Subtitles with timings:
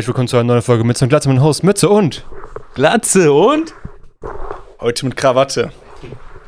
[0.00, 2.24] Herzlich willkommen zu einer neuen Folge Mütze und Glatze mit dem Host Mütze und
[2.72, 3.74] Glatze und
[4.80, 5.72] Heute mit Krawatte.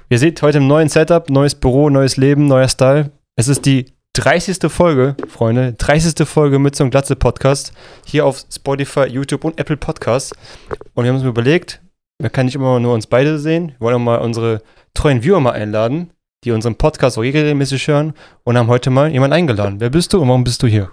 [0.08, 3.10] ihr seht heute im neuen Setup, neues Büro, neues Leben, neuer Style.
[3.36, 4.72] Es ist die 30.
[4.72, 6.26] Folge, Freunde, 30.
[6.26, 7.74] Folge Mütze und Glatze Podcast
[8.06, 10.32] hier auf Spotify, YouTube und Apple Podcasts.
[10.94, 11.82] Und wir haben uns überlegt,
[12.18, 14.62] wir können nicht immer nur uns beide sehen, wir wollen auch mal unsere
[14.94, 16.10] treuen Viewer mal einladen,
[16.44, 18.14] die unseren Podcast auch regelmäßig hören
[18.44, 19.78] und haben heute mal jemanden eingeladen.
[19.78, 20.90] Wer bist du und warum bist du hier?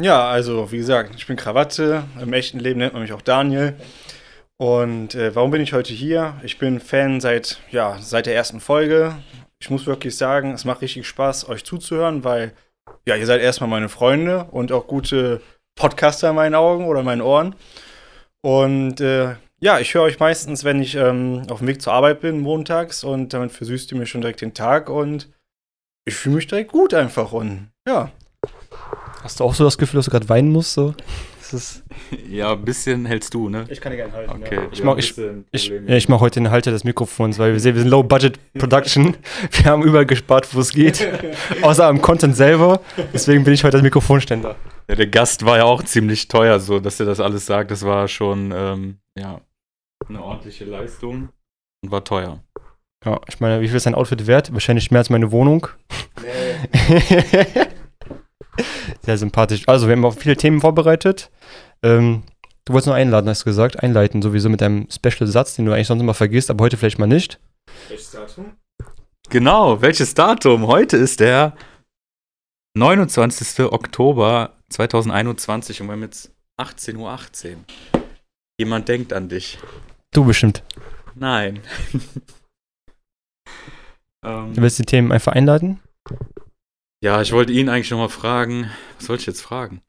[0.00, 2.04] Ja, also wie gesagt, ich bin Krawatte.
[2.20, 3.74] Im echten Leben nennt man mich auch Daniel.
[4.56, 6.34] Und äh, warum bin ich heute hier?
[6.42, 9.16] Ich bin Fan seit, ja, seit der ersten Folge.
[9.60, 12.52] Ich muss wirklich sagen, es macht richtig Spaß, euch zuzuhören, weil
[13.06, 15.40] ja, ihr seid erstmal meine Freunde und auch gute
[15.76, 17.54] Podcaster in meinen Augen oder in meinen Ohren.
[18.42, 22.20] Und äh, ja, ich höre euch meistens, wenn ich ähm, auf dem Weg zur Arbeit
[22.20, 25.30] bin, montags, und damit versüßt ihr mir schon direkt den Tag und
[26.04, 28.10] ich fühle mich direkt gut einfach und ja.
[29.24, 30.74] Hast du auch so das Gefühl, dass du gerade weinen musst?
[30.74, 30.94] So?
[31.40, 31.82] Das ist
[32.28, 33.64] ja, ein bisschen hältst du, ne?
[33.70, 34.30] Ich kann dir gerne halten.
[34.32, 34.60] Okay.
[34.70, 35.90] Ich ja, mach- ich- bisschen Ich, Probleme.
[35.90, 39.16] ja, ich mache heute den Halter des Mikrofons, weil wir sehen, wir sind Low-Budget-Production.
[39.50, 41.08] Wir haben überall gespart, wo es geht.
[41.62, 42.80] Außer am Content selber.
[43.14, 44.56] Deswegen bin ich heute das Mikrofonständer.
[44.90, 47.70] Ja, der Gast war ja auch ziemlich teuer, so dass er das alles sagt.
[47.70, 49.40] Das war schon, ähm, ja,
[50.06, 51.30] eine ordentliche Leistung
[51.82, 52.40] und war teuer.
[53.06, 54.52] Ja, ich meine, wie viel ist ein Outfit wert?
[54.52, 55.66] Wahrscheinlich mehr als meine Wohnung.
[59.02, 59.62] Sehr sympathisch.
[59.66, 61.30] Also, wir haben auch viele Themen vorbereitet.
[61.82, 62.22] Ähm,
[62.64, 63.82] du wolltest nur einladen, hast du gesagt.
[63.82, 67.06] Einleiten, sowieso mit einem Special-Satz, den du eigentlich sonst immer vergisst, aber heute vielleicht mal
[67.06, 67.40] nicht.
[69.30, 70.66] Genau, welches Datum?
[70.66, 71.54] Heute ist der
[72.76, 73.66] 29.
[73.72, 77.58] Oktober 2021 und wir haben jetzt 18.18 Uhr.
[78.58, 79.58] Jemand denkt an dich.
[80.12, 80.62] Du bestimmt.
[81.14, 81.60] Nein.
[84.24, 85.80] ähm, Du willst die Themen einfach einladen?
[87.04, 88.70] Ja, ich wollte ihn eigentlich noch mal fragen.
[88.98, 89.82] Was wollte ich jetzt fragen?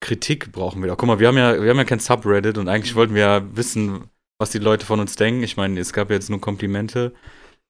[0.00, 0.96] Kritik brauchen wir doch.
[0.96, 3.54] Guck mal, wir haben ja, wir haben ja kein Subreddit und eigentlich wollten wir ja
[3.54, 5.42] wissen, was die Leute von uns denken.
[5.42, 7.12] Ich meine, es gab jetzt nur Komplimente.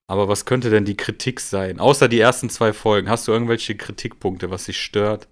[0.07, 1.81] Aber was könnte denn die Kritik sein?
[1.81, 3.11] Außer die ersten zwei Folgen.
[3.11, 5.27] Hast du irgendwelche Kritikpunkte, was dich stört?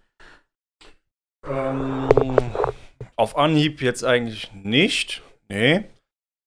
[1.47, 2.09] Ähm,
[3.15, 5.23] auf Anhieb jetzt eigentlich nicht.
[5.49, 5.85] Nee.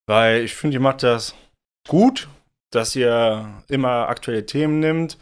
[0.04, 1.34] Weil ich finde, ihr macht das
[1.88, 2.28] gut,
[2.68, 5.16] dass ihr immer aktuelle Themen nimmt.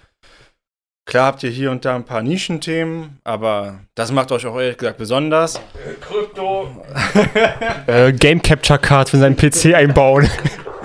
[1.09, 4.77] Klar habt ihr hier und da ein paar Nischenthemen, aber das macht euch auch ehrlich
[4.77, 5.59] gesagt besonders.
[6.03, 6.69] Krypto.
[7.87, 10.29] Äh, Game Capture Card für seinen PC einbauen.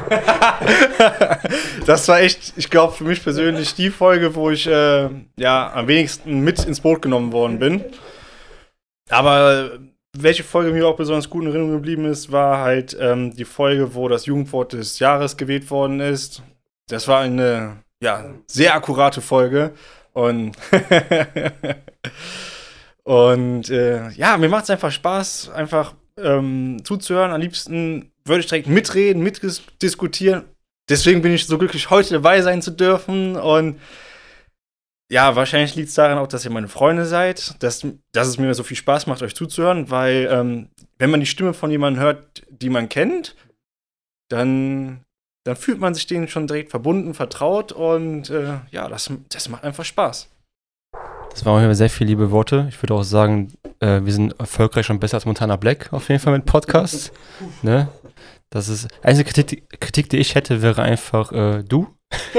[1.85, 5.89] das war echt, ich glaube, für mich persönlich die Folge, wo ich äh, ja am
[5.89, 7.83] wenigsten mit ins Boot genommen worden bin.
[9.09, 9.71] Aber
[10.17, 13.93] welche Folge mir auch besonders gut in Erinnerung geblieben ist, war halt ähm, die Folge,
[13.93, 16.41] wo das Jugendwort des Jahres gewählt worden ist.
[16.87, 19.73] Das war eine ja, sehr akkurate Folge.
[20.13, 20.55] Und,
[23.03, 27.31] und äh, ja, mir macht es einfach Spaß, einfach ähm, zuzuhören.
[27.31, 30.43] Am liebsten würde ich direkt mitreden, mitdiskutieren.
[30.89, 33.35] Deswegen bin ich so glücklich, heute dabei sein zu dürfen.
[33.35, 33.79] Und
[35.09, 38.53] ja, wahrscheinlich liegt es daran auch, dass ihr meine Freunde seid, dass, dass es mir
[38.53, 42.43] so viel Spaß macht, euch zuzuhören, weil ähm, wenn man die Stimme von jemandem hört,
[42.49, 43.35] die man kennt,
[44.29, 45.03] dann,
[45.43, 49.63] dann fühlt man sich denen schon direkt verbunden, vertraut und äh, ja, das, das macht
[49.63, 50.29] einfach Spaß.
[51.31, 52.67] Das waren auf jeden Fall sehr viele liebe Worte.
[52.69, 56.21] Ich würde auch sagen, äh, wir sind erfolgreich und besser als Montana Black auf jeden
[56.21, 57.11] Fall mit Podcasts.
[57.61, 57.89] ne?
[58.49, 58.87] Das ist.
[59.01, 61.87] Einzige Kritik, Kritik, die ich hätte, wäre einfach äh, du.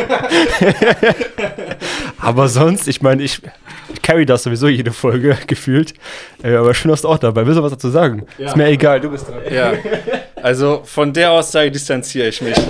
[2.18, 3.42] aber sonst, ich meine, ich,
[3.92, 5.94] ich carry das sowieso jede Folge gefühlt.
[6.44, 8.26] Äh, aber schön, dass du auch dabei Willst du was dazu sagen?
[8.38, 9.40] Ist mir egal, du bist dran.
[9.52, 9.72] Ja,
[10.44, 12.56] also von der Aussage distanziere ich mich.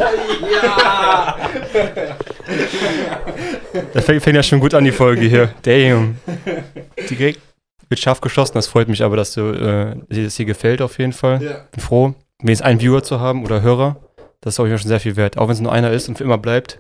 [3.93, 5.53] Das fängt, fängt ja schon gut an, die Folge hier.
[5.63, 6.19] Damn.
[7.11, 7.41] Direkt
[7.89, 8.55] wird scharf geschossen.
[8.55, 11.43] Das freut mich aber, dass du, äh, dir das hier gefällt auf jeden Fall.
[11.43, 11.67] Ja.
[11.73, 13.97] Bin froh, wenigstens einen Viewer zu haben oder Hörer.
[14.41, 15.39] Das ist auch schon sehr viel wert.
[15.39, 16.79] Auch wenn es nur einer ist und für immer bleibt.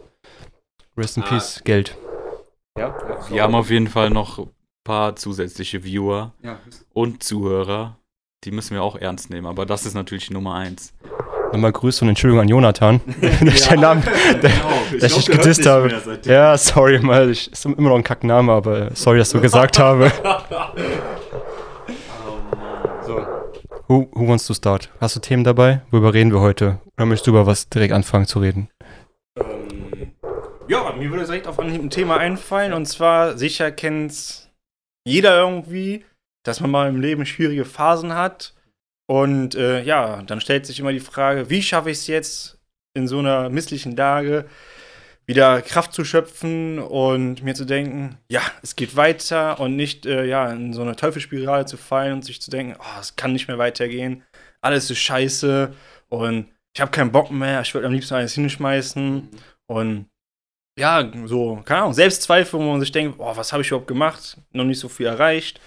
[0.96, 1.26] Rest in Ah.
[1.26, 1.96] Peace, Geld.
[2.76, 4.50] Wir haben auf jeden Fall noch ein
[4.84, 6.32] paar zusätzliche Viewer
[6.92, 7.98] und Zuhörer.
[8.44, 10.92] Die müssen wir auch ernst nehmen, aber das ist natürlich Nummer eins.
[11.52, 14.02] Nochmal Grüße und Entschuldigung an Jonathan, dass ich deinen Namen,
[15.00, 15.90] dass ich dich gedisst habe.
[16.24, 20.12] Ja, sorry mal, ich, ist immer noch ein Kackname, aber sorry, dass du gesagt habe.
[23.06, 23.26] So.
[23.88, 24.90] Who, who wants to start?
[25.00, 25.80] Hast du Themen dabei?
[25.90, 26.80] Worüber reden wir heute?
[26.98, 28.68] Oder möchtest du über was direkt anfangen zu reden?
[29.38, 30.12] Ähm,
[30.68, 34.50] ja, mir würde direkt auf ein Thema einfallen und zwar sicher kennt
[35.06, 36.04] jeder irgendwie,
[36.44, 38.54] dass man mal im Leben schwierige Phasen hat.
[39.06, 42.58] Und äh, ja, dann stellt sich immer die Frage, wie schaffe ich es jetzt
[42.94, 44.46] in so einer misslichen Lage
[45.26, 50.24] wieder Kraft zu schöpfen und mir zu denken, ja, es geht weiter und nicht äh,
[50.26, 53.48] ja, in so eine Teufelsspirale zu fallen und sich zu denken, oh, es kann nicht
[53.48, 54.22] mehr weitergehen,
[54.60, 55.72] alles ist scheiße
[56.10, 59.28] und ich habe keinen Bock mehr, ich würde am liebsten alles hinschmeißen.
[59.66, 60.06] Und
[60.78, 64.36] ja, so, keine Ahnung, Selbstzweifel, wo man sich denkt, oh, was habe ich überhaupt gemacht,
[64.52, 65.60] noch nicht so viel erreicht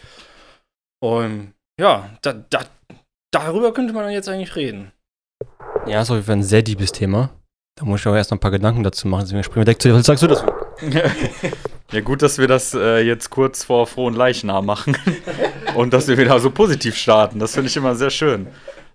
[1.02, 2.66] und ja, da, da,
[3.32, 4.92] darüber könnte man jetzt eigentlich reden.
[5.86, 7.30] Ja, ist auf jeden Fall ein sehr liebes Thema.
[7.78, 9.22] Da muss ich auch erst noch ein paar Gedanken dazu machen.
[9.22, 9.96] Deswegen springen wir direkt zu dir.
[9.96, 10.46] Was sagst du dazu?
[11.92, 14.98] ja, gut, dass wir das äh, jetzt kurz vor frohen Leichnam machen
[15.76, 17.40] und dass wir wieder so positiv starten.
[17.40, 18.48] Das finde ich immer sehr schön.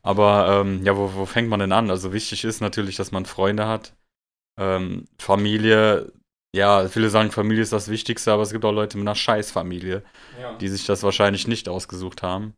[0.03, 1.91] Aber ähm, ja, wo, wo, fängt man denn an?
[1.91, 3.95] Also wichtig ist natürlich, dass man Freunde hat.
[4.59, 6.13] Ähm, Familie,
[6.55, 10.03] ja, viele sagen, Familie ist das Wichtigste, aber es gibt auch Leute mit einer Scheißfamilie,
[10.41, 10.57] ja.
[10.59, 12.55] die sich das wahrscheinlich nicht ausgesucht haben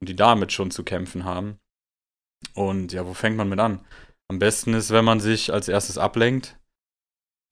[0.00, 1.58] und die damit schon zu kämpfen haben.
[2.54, 3.84] Und ja, wo fängt man mit an?
[4.30, 6.58] Am besten ist, wenn man sich als erstes ablenkt.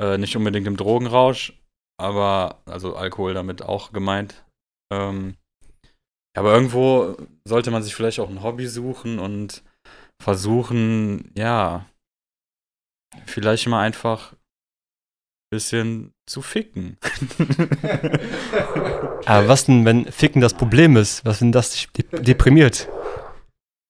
[0.00, 1.58] Äh, nicht unbedingt im Drogenrausch,
[1.98, 4.44] aber, also Alkohol damit auch gemeint.
[4.92, 5.36] Ähm,
[6.36, 7.16] aber irgendwo
[7.48, 9.62] sollte man sich vielleicht auch ein Hobby suchen und
[10.22, 11.86] versuchen, ja,
[13.24, 14.38] vielleicht mal einfach ein
[15.50, 16.98] bisschen zu ficken.
[19.26, 21.24] aber was denn, wenn Ficken das Problem ist?
[21.24, 22.88] Was, wenn das dich deprimiert?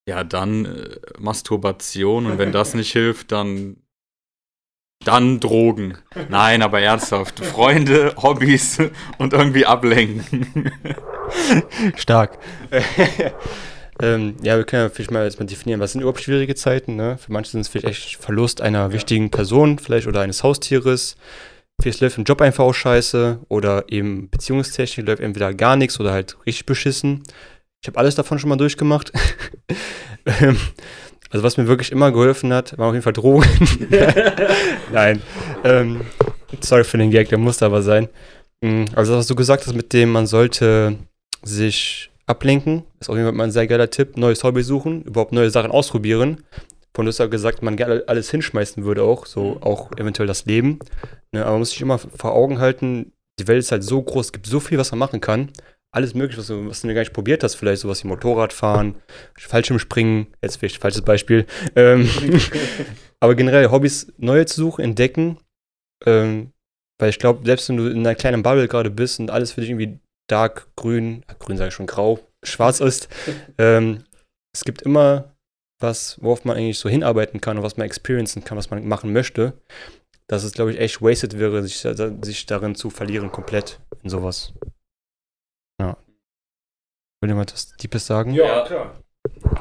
[0.09, 3.77] Ja, dann äh, Masturbation und wenn das nicht hilft, dann
[5.05, 5.99] dann Drogen.
[6.29, 7.45] Nein, aber ernsthaft.
[7.45, 8.79] Freunde, Hobbys
[9.19, 10.73] und irgendwie ablenken.
[11.97, 12.39] Stark.
[14.01, 16.97] ähm, ja, wir können ja vielleicht mal jetzt mal definieren, was sind überhaupt schwierige Zeiten.
[16.97, 17.17] Ne?
[17.19, 18.93] Für manche sind es vielleicht echt Verlust einer ja.
[18.93, 21.17] wichtigen Person, vielleicht oder eines Haustieres.
[21.81, 26.13] Vielleicht läuft im Job einfach auch scheiße oder eben Beziehungstechnik läuft entweder gar nichts oder
[26.13, 27.23] halt richtig beschissen.
[27.83, 29.13] Ich habe alles davon schon mal durchgemacht.
[30.41, 30.57] Ähm,
[31.31, 33.47] also was mir wirklich immer geholfen hat, war auf jeden Fall Drogen.
[34.93, 35.23] Nein.
[35.63, 36.01] Ähm,
[36.61, 38.09] sorry für den Gag, der musste aber sein.
[38.61, 40.97] Mm, also was du gesagt hast, mit dem man sollte
[41.45, 44.17] sich ablenken, ist auf jeden Fall mal ein sehr geiler Tipp.
[44.17, 46.43] Neues Hobby suchen, überhaupt neue Sachen ausprobieren.
[46.95, 49.63] Von du gesagt, man gerne alles hinschmeißen würde auch, so mhm.
[49.63, 50.79] auch eventuell das Leben.
[51.33, 54.27] Ne, aber man muss sich immer vor Augen halten, die Welt ist halt so groß,
[54.27, 55.51] es gibt so viel, was man machen kann
[55.97, 58.97] alles mögliche, was du, was du gar nicht probiert hast, vielleicht sowas wie Motorradfahren,
[59.39, 61.47] Fallschirmspringen, jetzt vielleicht falsches Beispiel.
[61.75, 62.09] Ähm,
[63.21, 65.39] aber generell Hobbys neue zu suchen, entdecken,
[66.05, 66.53] ähm,
[66.99, 69.63] weil ich glaube, selbst wenn du in einer kleinen Bubble gerade bist und alles für
[69.63, 73.09] dich irgendwie dark, grün, grün sage ich schon, grau, schwarz ist,
[73.59, 74.05] ähm,
[74.55, 75.37] es gibt immer
[75.81, 79.13] was, worauf man eigentlich so hinarbeiten kann und was man experiencen kann, was man machen
[79.13, 79.53] möchte.
[80.29, 84.55] Dass es, glaube ich, echt wasted wäre, sich, sich darin zu verlieren, komplett in sowas.
[87.21, 88.33] Will jemand was Deepes sagen?
[88.33, 88.93] Ja, klar.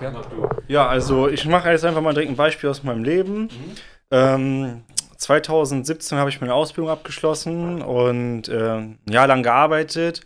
[0.02, 0.22] Ja,
[0.68, 3.44] ja also ich mache jetzt einfach mal direkt ein Beispiel aus meinem Leben.
[3.44, 3.76] Mhm.
[4.12, 4.84] Ähm,
[5.18, 10.22] 2017 habe ich meine Ausbildung abgeschlossen und äh, ein Jahr lang gearbeitet.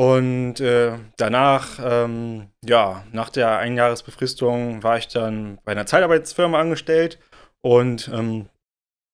[0.00, 7.18] Und äh, danach, ähm, ja, nach der Einjahresbefristung war ich dann bei einer Zeitarbeitsfirma angestellt.
[7.60, 8.48] Und ähm,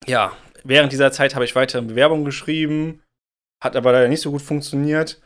[0.06, 3.02] ja, während dieser Zeit habe ich weiter Bewerbungen geschrieben,
[3.60, 5.20] hat aber leider nicht so gut funktioniert.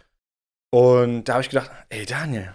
[0.72, 2.54] Und da habe ich gedacht, ey Daniel,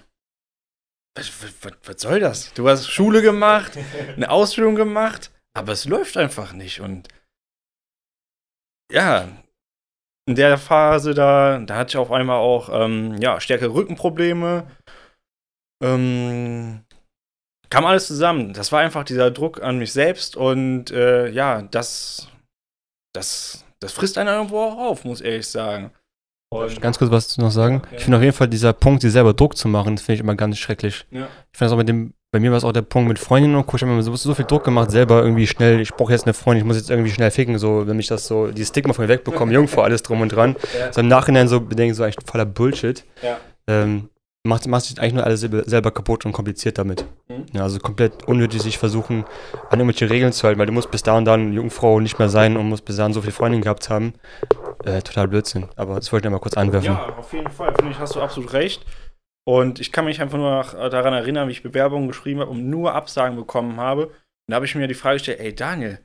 [1.16, 2.56] was, was, was, soll das?
[2.56, 3.78] Du hast Schule gemacht,
[4.16, 6.80] eine Ausbildung gemacht, aber es läuft einfach nicht.
[6.82, 7.08] Und
[8.92, 9.30] ja,
[10.28, 14.66] in der Phase da, da hatte ich auf einmal auch ähm, ja, stärkere Rückenprobleme.
[15.84, 16.84] Ähm,
[17.70, 18.54] kam alles zusammen.
[18.54, 22.30] Das war einfach dieser Druck an mich selbst und äh, ja, das,
[23.14, 25.92] das, das frisst einen irgendwo auch auf, muss ich ehrlich sagen.
[26.52, 27.82] Und ganz kurz was zu noch sagen.
[27.92, 30.16] Ja, Ich finde auf jeden Fall dieser Punkt, sich selber Druck zu machen, das finde
[30.16, 31.06] ich immer ganz schrecklich.
[31.12, 31.28] Ja.
[31.52, 33.56] Ich finde das auch mit dem, bei mir war es auch der Punkt mit Freundinnen
[33.56, 33.78] und Co.
[33.78, 36.34] Ich habe mir so, so, viel Druck gemacht, selber irgendwie schnell, ich brauche jetzt eine
[36.34, 39.06] Freundin, ich muss jetzt irgendwie schnell ficken, so, wenn ich das so, die Stigma von
[39.06, 40.58] mir wegbekomme, Jungfrau, alles drum und dran.
[40.78, 40.92] Ja.
[40.92, 43.06] So im Nachhinein so bedenken, so eigentlich voller Bullshit.
[43.22, 43.38] Ja.
[43.68, 44.10] Ähm,
[44.44, 47.06] macht, macht sich eigentlich nur alles selber kaputt und kompliziert damit.
[47.30, 47.46] Mhm.
[47.54, 49.24] Ja, also komplett unnötig sich versuchen,
[49.70, 52.28] an irgendwelche Regeln zu halten, weil du musst bis da und dann Jungfrau nicht mehr
[52.28, 54.14] sein und musst bis dahin so viele Freundinnen gehabt haben.
[54.84, 55.68] Äh, total Blödsinn.
[55.78, 56.88] Aber das wollte ich mal kurz anwerfen.
[56.88, 58.86] Ja, auf jeden Fall, finde ich, hast du absolut recht.
[59.48, 62.94] Und ich kann mich einfach nur daran erinnern, wie ich Bewerbungen geschrieben habe und nur
[62.94, 64.08] Absagen bekommen habe.
[64.08, 64.16] Und
[64.50, 66.00] da habe ich mir die Frage gestellt, ey Daniel,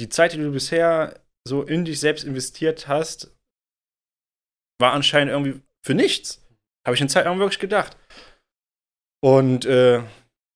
[0.00, 3.36] die Zeit, die du bisher so in dich selbst investiert hast,
[4.80, 6.44] war anscheinend irgendwie für nichts.
[6.84, 7.96] Habe ich eine Zeit lang wirklich gedacht.
[9.24, 10.02] Und äh,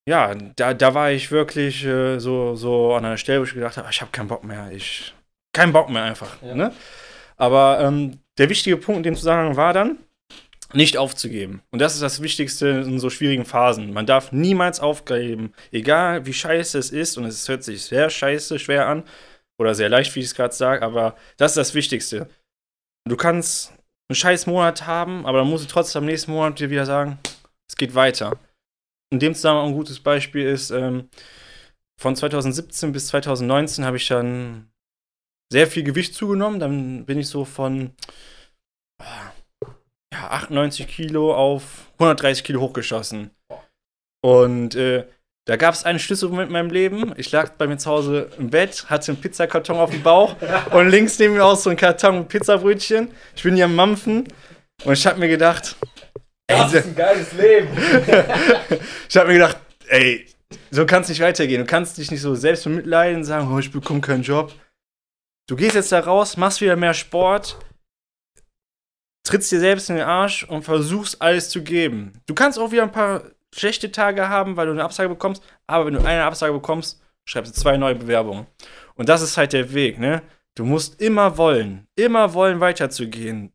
[0.08, 3.76] ja, da, da war ich wirklich äh, so, so an einer Stelle, wo ich gedacht
[3.76, 4.70] habe, ich habe keinen Bock mehr.
[4.72, 5.14] Ich
[5.52, 6.40] keinen Bock mehr einfach.
[6.42, 6.54] Ja.
[6.54, 6.74] Ne?
[7.36, 9.98] Aber ähm, der wichtige Punkt in dem Zusammenhang war dann,
[10.72, 11.62] nicht aufzugeben.
[11.70, 13.92] Und das ist das Wichtigste in so schwierigen Phasen.
[13.92, 18.58] Man darf niemals aufgeben, egal wie scheiße es ist, und es hört sich sehr scheiße,
[18.58, 19.04] schwer an,
[19.58, 22.28] oder sehr leicht, wie ich es gerade sage, aber das ist das Wichtigste.
[23.08, 23.72] Du kannst
[24.08, 27.18] einen scheiß Monat haben, aber dann musst du trotzdem am nächsten Monat dir wieder sagen,
[27.68, 28.38] es geht weiter.
[29.10, 31.08] In dem Zusammenhang ein gutes Beispiel ist, ähm,
[31.98, 34.70] von 2017 bis 2019 habe ich dann
[35.50, 36.60] sehr viel Gewicht zugenommen.
[36.60, 37.92] Dann bin ich so von
[39.00, 39.32] ja,
[40.30, 41.62] 98 Kilo auf
[41.94, 43.30] 130 Kilo hochgeschossen.
[44.22, 45.04] Und äh,
[45.46, 47.14] da gab es einen Schlüsselmoment in meinem Leben.
[47.16, 50.34] Ich lag bei mir zu Hause im Bett, hatte einen Pizzakarton auf dem Bauch
[50.72, 53.10] und links neben mir auch so ein Karton mit Pizzabrötchen.
[53.36, 54.26] Ich bin hier am Mampfen
[54.84, 55.76] und ich habe mir gedacht,
[56.48, 57.68] ey, Das ist ein geiles Leben.
[59.08, 60.26] ich habe mir gedacht, ey,
[60.70, 61.60] so kann es nicht weitergehen.
[61.60, 64.52] Du kannst dich nicht so selbst bemitleiden und sagen, oh, ich bekomme keinen Job.
[65.48, 67.56] Du gehst jetzt da raus, machst wieder mehr Sport,
[69.26, 72.12] trittst dir selbst in den Arsch und versuchst alles zu geben.
[72.26, 73.22] Du kannst auch wieder ein paar
[73.54, 77.56] schlechte Tage haben, weil du eine Absage bekommst, aber wenn du eine Absage bekommst, schreibst
[77.56, 78.46] du zwei neue Bewerbungen.
[78.94, 80.22] Und das ist halt der Weg, ne?
[80.54, 83.52] Du musst immer wollen, immer wollen weiterzugehen.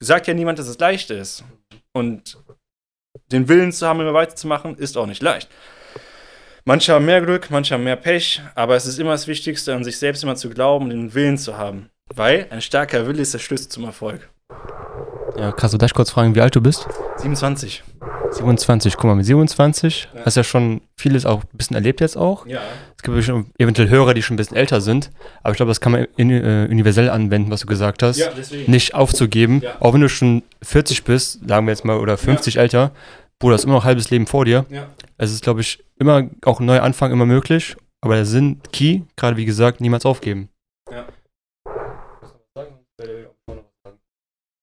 [0.00, 1.42] Sagt ja niemand, dass es leicht ist.
[1.92, 2.38] Und
[3.32, 5.48] den Willen zu haben, immer weiterzumachen, ist auch nicht leicht.
[6.66, 9.84] Manche haben mehr Glück, manche haben mehr Pech, aber es ist immer das Wichtigste, an
[9.84, 11.90] sich selbst immer zu glauben den Willen zu haben.
[12.14, 14.30] Weil ein starker Wille ist der Schlüssel zum Erfolg.
[15.36, 16.86] Ja, krass, du darf ich kurz fragen, wie alt du bist?
[17.16, 17.82] 27.
[18.30, 20.20] 27, guck mal, mit 27 Ja.
[20.24, 22.46] hast ja schon vieles auch ein bisschen erlebt jetzt auch.
[22.46, 22.60] Ja.
[22.96, 23.16] Es gibt
[23.58, 25.10] eventuell Hörer, die schon ein bisschen älter sind,
[25.42, 28.18] aber ich glaube, das kann man in, äh, universell anwenden, was du gesagt hast.
[28.36, 28.70] deswegen.
[28.70, 29.72] Nicht aufzugeben, Ja.
[29.80, 32.92] auch wenn du schon 40 bist, sagen wir jetzt mal, oder 50 älter,
[33.38, 34.64] Bruder, ist immer noch ein halbes Leben vor dir.
[34.70, 34.86] Ja.
[35.18, 39.02] Es ist, glaube ich, immer auch ein neuer Anfang immer möglich, aber der Sinn, Key,
[39.16, 40.48] gerade wie gesagt, niemals aufgeben.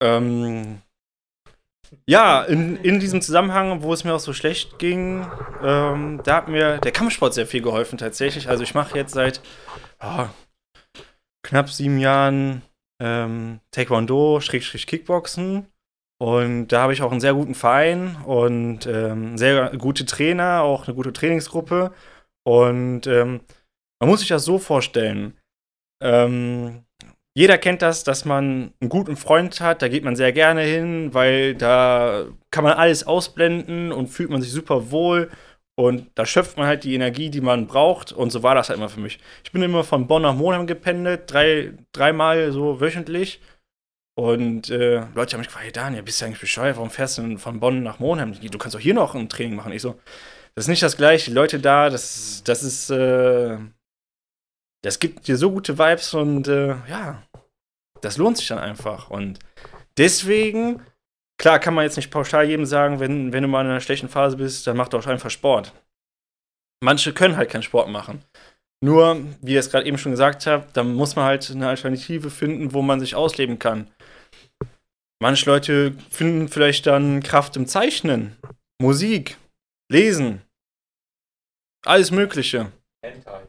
[0.01, 0.81] Ähm,
[2.07, 5.27] ja, in, in diesem Zusammenhang, wo es mir auch so schlecht ging,
[5.61, 8.49] ähm, da hat mir der Kampfsport sehr viel geholfen tatsächlich.
[8.49, 9.41] Also ich mache jetzt seit
[9.99, 10.29] ah,
[11.43, 12.61] knapp sieben Jahren
[13.01, 15.67] ähm, Taekwondo, Schrägstrich Kickboxen.
[16.19, 20.87] Und da habe ich auch einen sehr guten Verein und ähm, sehr gute Trainer, auch
[20.87, 21.93] eine gute Trainingsgruppe.
[22.43, 23.41] Und ähm,
[23.99, 25.35] man muss sich das so vorstellen.
[26.01, 26.83] Ähm,
[27.33, 31.13] jeder kennt das, dass man einen guten Freund hat, da geht man sehr gerne hin,
[31.13, 35.31] weil da kann man alles ausblenden und fühlt man sich super wohl
[35.75, 38.77] und da schöpft man halt die Energie, die man braucht und so war das halt
[38.77, 39.19] immer für mich.
[39.43, 43.39] Ich bin immer von Bonn nach Monheim gependelt, drei, dreimal so wöchentlich
[44.17, 47.21] und äh, Leute haben mich gefragt, hey Daniel, bist du eigentlich bescheuert, warum fährst du
[47.21, 48.33] denn von Bonn nach Monheim?
[48.33, 49.71] Du kannst doch hier noch ein Training machen.
[49.71, 49.95] Ich so,
[50.53, 53.57] das ist nicht das gleiche, die Leute da, das, das ist, äh,
[54.83, 57.23] das gibt dir so gute Vibes und äh, ja,
[58.01, 59.09] das lohnt sich dann einfach.
[59.09, 59.39] Und
[59.97, 60.81] deswegen,
[61.39, 64.09] klar, kann man jetzt nicht pauschal jedem sagen, wenn, wenn du mal in einer schlechten
[64.09, 65.73] Phase bist, dann mach doch einfach Sport.
[66.83, 68.23] Manche können halt keinen Sport machen.
[68.83, 72.31] Nur, wie ihr es gerade eben schon gesagt habt, dann muss man halt eine Alternative
[72.31, 73.87] finden, wo man sich ausleben kann.
[75.21, 78.35] Manche Leute finden vielleicht dann Kraft im Zeichnen,
[78.81, 79.37] Musik,
[79.91, 80.41] Lesen,
[81.85, 82.71] alles Mögliche.
[83.05, 83.43] Hentai.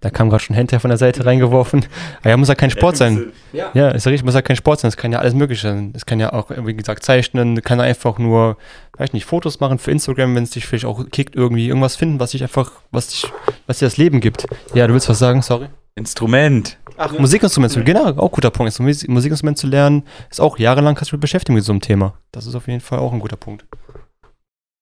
[0.00, 1.84] Da kam gerade schon Hentai von der Seite reingeworfen.
[2.20, 3.32] Aber ja, muss ja kein Sport sein.
[3.52, 3.70] Ja.
[3.74, 4.88] Ja, ist ja richtig, muss ja kein Sport sein.
[4.88, 5.92] Es kann ja alles Mögliche sein.
[5.96, 8.56] Es kann ja auch, wie gesagt, zeichnen, kann einfach nur,
[8.98, 12.20] weiß nicht, Fotos machen für Instagram, wenn es dich vielleicht auch kickt, irgendwie irgendwas finden,
[12.20, 13.26] was dich einfach, was dich,
[13.66, 14.46] was dir das Leben gibt.
[14.74, 15.66] Ja, du willst was sagen, sorry.
[15.94, 16.78] Instrument.
[16.96, 18.78] Ach, Musikinstrument zu genau, auch guter Punkt.
[18.78, 22.14] Musik- Musikinstrument zu lernen, ist auch jahrelang kannst du dich beschäftigen mit so einem Thema.
[22.30, 23.64] Das ist auf jeden Fall auch ein guter Punkt.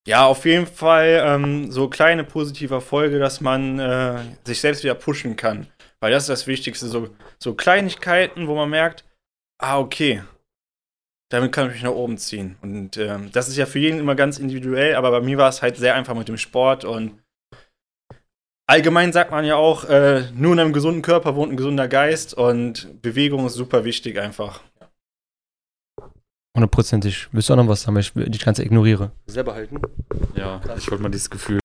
[0.09, 4.95] Ja, auf jeden Fall ähm, so kleine positive Erfolge, dass man äh, sich selbst wieder
[4.95, 5.67] pushen kann.
[6.01, 6.87] Weil das ist das Wichtigste.
[6.87, 9.05] So, so Kleinigkeiten, wo man merkt,
[9.59, 10.23] ah, okay,
[11.31, 12.57] damit kann ich mich nach oben ziehen.
[12.63, 15.61] Und ähm, das ist ja für jeden immer ganz individuell, aber bei mir war es
[15.61, 17.23] halt sehr einfach mit dem Sport und
[18.67, 22.33] allgemein sagt man ja auch, äh, nur in einem gesunden Körper wohnt ein gesunder Geist
[22.33, 24.63] und Bewegung ist super wichtig einfach.
[26.59, 27.29] Hundertprozentig.
[27.31, 27.97] Willst du auch noch was sagen?
[27.99, 29.13] Ich will die ganze ignoriere.
[29.29, 29.81] Selber halten.
[30.35, 31.61] Ja, ich wollte mal dieses Gefühl.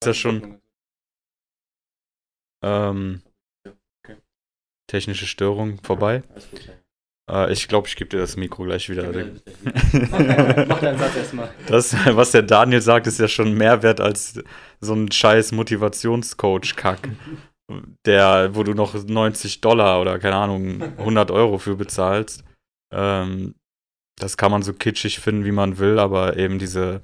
[0.00, 0.60] Ist ja schon
[2.62, 3.22] ähm,
[4.86, 6.22] technische Störung vorbei.
[7.28, 9.06] Äh, ich glaube, ich gebe dir das Mikro gleich wieder.
[10.68, 11.52] Mach deinen Satz erstmal.
[11.66, 14.40] Das, was der Daniel sagt, ist ja schon mehr wert als
[14.80, 17.08] so ein scheiß Motivationscoach-Kack.
[18.04, 22.44] Der, wo du noch 90 Dollar oder keine Ahnung, 100 Euro für bezahlst.
[22.92, 23.54] Ähm,
[24.16, 27.00] das kann man so kitschig finden, wie man will, aber eben diese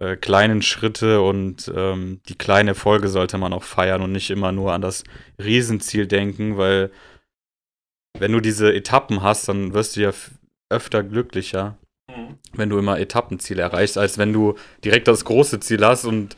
[0.00, 4.52] äh, kleinen Schritte und ähm, die kleine Folge sollte man auch feiern und nicht immer
[4.52, 5.04] nur an das
[5.42, 6.90] Riesenziel denken, weil
[8.18, 10.12] wenn du diese Etappen hast, dann wirst du ja
[10.70, 11.78] öfter glücklicher
[12.52, 14.54] wenn du immer Etappenziele erreichst, als wenn du
[14.84, 16.36] direkt das große Ziel hast und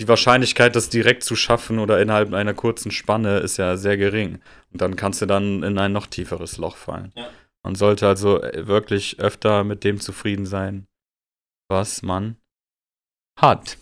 [0.00, 4.40] die Wahrscheinlichkeit, das direkt zu schaffen oder innerhalb einer kurzen Spanne ist ja sehr gering.
[4.72, 7.12] Und dann kannst du dann in ein noch tieferes Loch fallen.
[7.16, 7.28] Ja.
[7.64, 10.86] Man sollte also äh, wirklich öfter mit dem zufrieden sein,
[11.70, 12.36] was man
[13.40, 13.78] hat.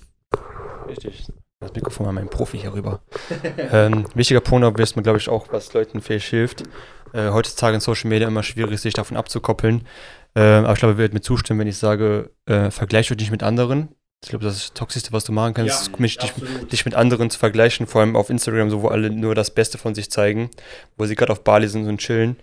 [0.87, 1.26] Richtig.
[1.61, 3.02] Das Mikrofon mal mein Profi hier rüber.
[3.57, 6.64] ähm, wichtiger Punkt, aber ist mir, glaube ich, auch, was Leuten vielleicht hilft.
[7.12, 9.87] Äh, heutzutage in Social Media immer schwierig, sich davon abzukoppeln.
[10.35, 13.31] Ähm, aber ich glaube, ihr werdet mir zustimmen, wenn ich sage, äh, vergleich dich nicht
[13.31, 13.95] mit anderen.
[14.23, 16.33] Ich glaube, das ist das Toxischste, was du machen kannst, ist, mich, dich,
[16.71, 19.79] dich mit anderen zu vergleichen, vor allem auf Instagram, so wo alle nur das Beste
[19.79, 20.49] von sich zeigen,
[20.97, 22.37] wo sie gerade auf Bali sind und chillen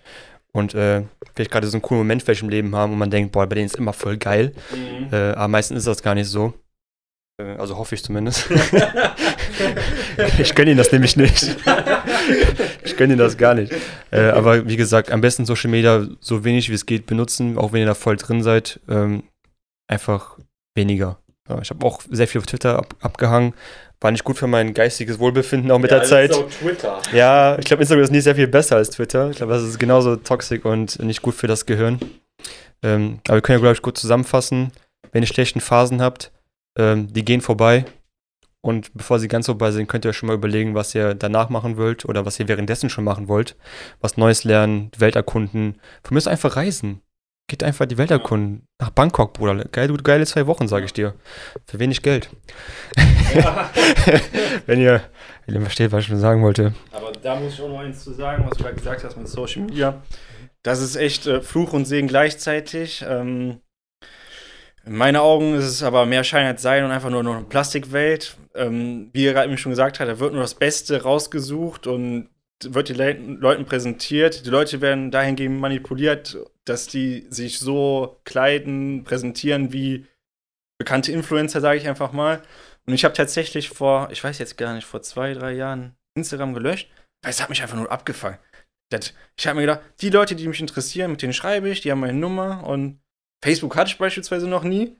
[0.52, 3.32] und äh, vielleicht gerade so einen coolen Moment vielleicht im Leben haben und man denkt,
[3.32, 4.52] boah, bei denen ist immer voll geil.
[4.72, 5.08] Mhm.
[5.12, 6.52] Äh, aber meistens ist das gar nicht so.
[7.40, 8.50] Äh, also hoffe ich zumindest.
[10.38, 11.56] ich gönne ihnen das nämlich nicht.
[12.84, 13.72] ich gönne ihnen das gar nicht.
[14.10, 17.72] Äh, aber wie gesagt, am besten Social Media so wenig wie es geht benutzen, auch
[17.72, 18.80] wenn ihr da voll drin seid.
[18.88, 19.22] Ähm,
[19.88, 20.38] einfach
[20.74, 21.18] weniger.
[21.50, 23.54] Ja, ich habe auch sehr viel auf Twitter ab, abgehangen.
[24.00, 26.32] War nicht gut für mein geistiges Wohlbefinden auch mit der Zeit.
[26.32, 27.00] Twitter.
[27.12, 29.30] Ja, ich glaube, Instagram ist nicht sehr viel besser als Twitter.
[29.30, 31.98] Ich glaube, das ist genauso toxisch und nicht gut für das Gehirn.
[32.82, 34.72] Ähm, aber wir können ja, glaube ich, gut zusammenfassen.
[35.12, 36.30] Wenn ihr schlechten Phasen habt,
[36.78, 37.84] ähm, die gehen vorbei.
[38.62, 41.48] Und bevor sie ganz vorbei sind, könnt ihr euch schon mal überlegen, was ihr danach
[41.48, 43.56] machen wollt oder was ihr währenddessen schon machen wollt.
[44.00, 45.80] Was Neues lernen, Welt erkunden.
[46.04, 47.02] Von mir ist einfach reisen.
[47.50, 48.68] Geht einfach die Welt erkunden.
[48.78, 49.64] Nach Bangkok, Bruder.
[49.72, 51.14] Geil, du, geile zwei Wochen, sage ich dir.
[51.66, 52.30] Für wenig Geld.
[53.34, 53.68] Ja.
[54.66, 55.02] wenn ihr,
[55.46, 56.74] wenn ihr versteht, was ich schon sagen wollte.
[56.92, 59.26] Aber da muss ich auch noch eins zu sagen, was du gerade gesagt hast mit
[59.26, 60.00] Social Media.
[60.62, 63.04] Das ist echt äh, Fluch und Segen gleichzeitig.
[63.04, 63.58] Ähm,
[64.86, 67.46] in meinen Augen ist es aber mehr Schein als Sein und einfach nur noch eine
[67.46, 68.36] Plastikwelt.
[68.54, 72.28] Ähm, wie er gerade eben schon gesagt hat, da wird nur das Beste rausgesucht und
[72.64, 74.44] wird den Le Leuten präsentiert.
[74.46, 80.06] Die Leute werden dahingehend manipuliert, dass die sich so kleiden, präsentieren wie
[80.78, 82.42] bekannte Influencer, sage ich einfach mal.
[82.86, 86.54] Und ich habe tatsächlich vor, ich weiß jetzt gar nicht, vor zwei, drei Jahren Instagram
[86.54, 86.90] gelöscht,
[87.22, 88.38] weil es hat mich einfach nur abgefangen.
[88.90, 91.90] Das, ich habe mir gedacht, die Leute, die mich interessieren, mit denen schreibe ich, die
[91.90, 93.00] haben meine Nummer und
[93.44, 94.96] Facebook hatte ich beispielsweise noch nie.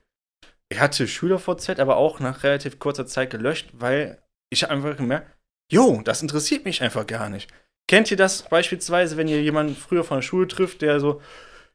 [0.71, 5.29] Ich hatte SchülerVZ, aber auch nach relativ kurzer Zeit gelöscht, weil ich habe einfach gemerkt,
[5.71, 7.49] jo, das interessiert mich einfach gar nicht.
[7.87, 11.21] Kennt ihr das beispielsweise, wenn ihr jemanden früher von der Schule trifft, der so,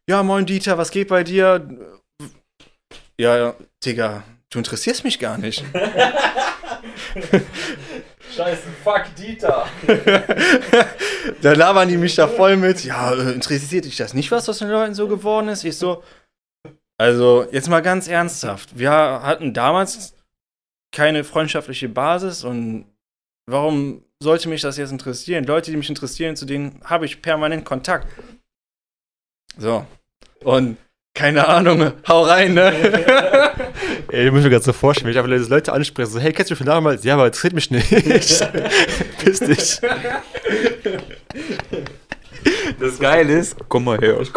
[0.08, 1.68] ja, moin Dieter, was geht bei dir?
[3.18, 3.54] Ja,
[3.84, 5.64] Digga, du interessierst mich gar nicht.
[8.34, 9.66] Scheiße, fuck Dieter.
[11.42, 12.84] da labern die mich da voll mit.
[12.84, 15.64] Ja, äh, interessiert dich das nicht, was aus den Leuten so geworden ist?
[15.64, 16.02] Ich so,
[16.98, 18.78] also jetzt mal ganz ernsthaft.
[18.78, 20.14] Wir hatten damals
[20.92, 22.86] keine freundschaftliche Basis und
[23.46, 25.44] warum sollte mich das jetzt interessieren?
[25.44, 28.08] Leute, die mich interessieren, zu denen habe ich permanent Kontakt.
[29.56, 29.86] So.
[30.42, 30.76] Und
[31.14, 32.72] keine Ahnung, hau rein, ne?
[34.12, 36.50] Ey, ich muss mir gerade so vorstellen, wenn ich einfach Leute anspreche, so, hey, kennst
[36.50, 37.04] du mich von damals?
[37.04, 37.90] Ja, aber interessiert mich nicht.
[39.24, 39.80] Piss dich.
[42.78, 44.20] Das Geile ist, komm mal her.
[44.20, 44.32] Ich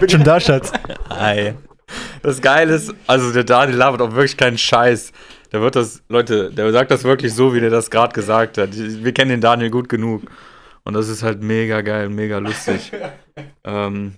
[0.00, 0.70] bin schon da, Schatz.
[1.10, 1.54] Hi.
[2.22, 5.12] Das Geile ist, also der Daniel labert auch wirklich keinen Scheiß.
[5.52, 8.70] Der wird das, Leute, der sagt das wirklich so, wie der das gerade gesagt hat.
[8.72, 10.22] Wir kennen den Daniel gut genug.
[10.84, 12.90] Und das ist halt mega geil, mega lustig.
[13.64, 14.14] ähm,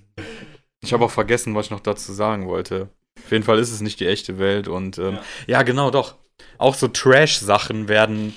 [0.81, 2.89] ich habe auch vergessen, was ich noch dazu sagen wollte.
[3.23, 5.59] Auf jeden Fall ist es nicht die echte Welt und ähm, ja.
[5.59, 6.15] ja, genau, doch.
[6.59, 8.37] Auch so Trash-Sachen werden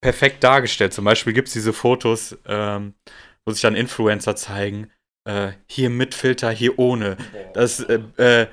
[0.00, 0.92] perfekt dargestellt.
[0.92, 2.94] Zum Beispiel gibt es diese Fotos, ähm,
[3.44, 4.90] wo sich dann Influencer zeigen,
[5.24, 7.16] äh, hier mit Filter, hier ohne.
[7.54, 8.46] Das, äh, äh,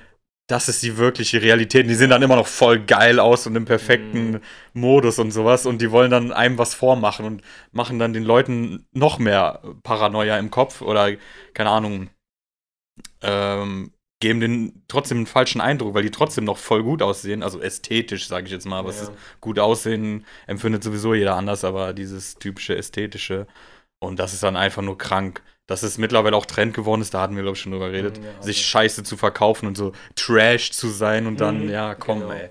[0.48, 1.88] das ist die wirkliche Realität.
[1.90, 4.42] Die sehen dann immer noch voll geil aus und im perfekten Mhm.
[4.74, 5.66] Modus und sowas.
[5.66, 7.42] Und die wollen dann einem was vormachen und
[7.74, 11.12] machen dann den Leuten noch mehr Paranoia im Kopf oder,
[11.54, 12.10] keine Ahnung,
[13.22, 17.44] ähm, geben den trotzdem einen falschen Eindruck, weil die trotzdem noch voll gut aussehen.
[17.44, 18.84] Also ästhetisch, sage ich jetzt mal.
[18.86, 19.04] Was Ja.
[19.04, 23.48] ist gut aussehen, empfindet sowieso jeder anders, aber dieses typische ästhetische.
[24.00, 25.44] Und das ist dann einfach nur krank.
[25.68, 28.18] Dass es mittlerweile auch Trend geworden ist, da hatten wir, glaube ich, schon drüber geredet,
[28.20, 28.66] Mhm, ja, sich okay.
[28.66, 32.32] scheiße zu verkaufen und so Trash zu sein und dann, Mhm, ja, komm, genau.
[32.32, 32.50] ey.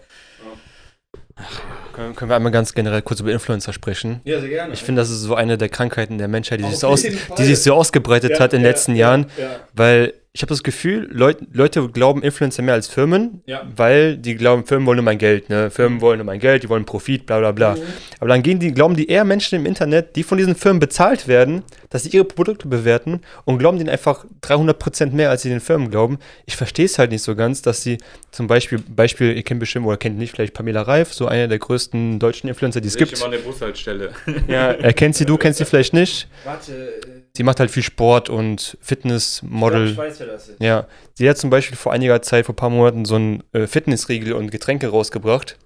[1.93, 4.21] Können, können wir einmal ganz generell kurz über Influencer sprechen?
[4.25, 4.73] Ja, sehr gerne.
[4.73, 7.45] Ich finde, das ist so eine der Krankheiten der Menschheit, die, sich so, aus, die
[7.45, 10.51] sich so ausgebreitet Ja, hat in den ja, letzten ja, Jahren, Ja, weil ich habe
[10.51, 13.63] das Gefühl, Leut, Leute glauben Influencer mehr als Firmen, ja.
[13.75, 15.71] weil die glauben, Firmen wollen nur mein Geld, ne?
[15.71, 17.75] Firmen wollen nur mein Geld, die wollen Profit, bla bla bla.
[18.21, 21.27] Aber dann gehen die, glauben die eher Menschen im Internet, die von diesen Firmen bezahlt
[21.27, 25.61] werden, dass sie ihre Produkte bewerten und glauben denen einfach 300% mehr, als sie den
[25.61, 26.19] Firmen glauben.
[26.45, 27.97] Ich verstehe es halt nicht so ganz, dass sie
[28.31, 31.59] zum Beispiel, Beispiel, ihr kennt bestimmt oder kennt nicht vielleicht Pamela Reif, so eine der
[31.59, 33.23] größten deutschen Influencer, die es gibt.
[33.23, 34.11] an der Bushaltestelle.
[34.49, 36.29] Ja, er kennt sie, du kennst sie vielleicht nicht.
[36.45, 39.91] Warte, äh, Sie macht halt viel Sport und Fitnessmodel.
[39.91, 40.59] ich weiß, wer das ist.
[40.59, 43.67] Ja, sie hat zum Beispiel vor einiger Zeit, vor ein paar Monaten, so einen äh,
[43.67, 45.59] Fitnessriegel und Getränke rausgebracht.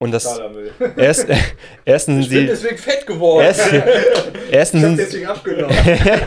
[0.00, 0.40] Und das
[0.96, 1.26] erst,
[1.84, 2.46] erstens sind sie.
[2.46, 3.46] deswegen fett geworden.
[3.46, 3.68] Erst,
[4.52, 5.76] erstens, sind, deswegen abgenommen.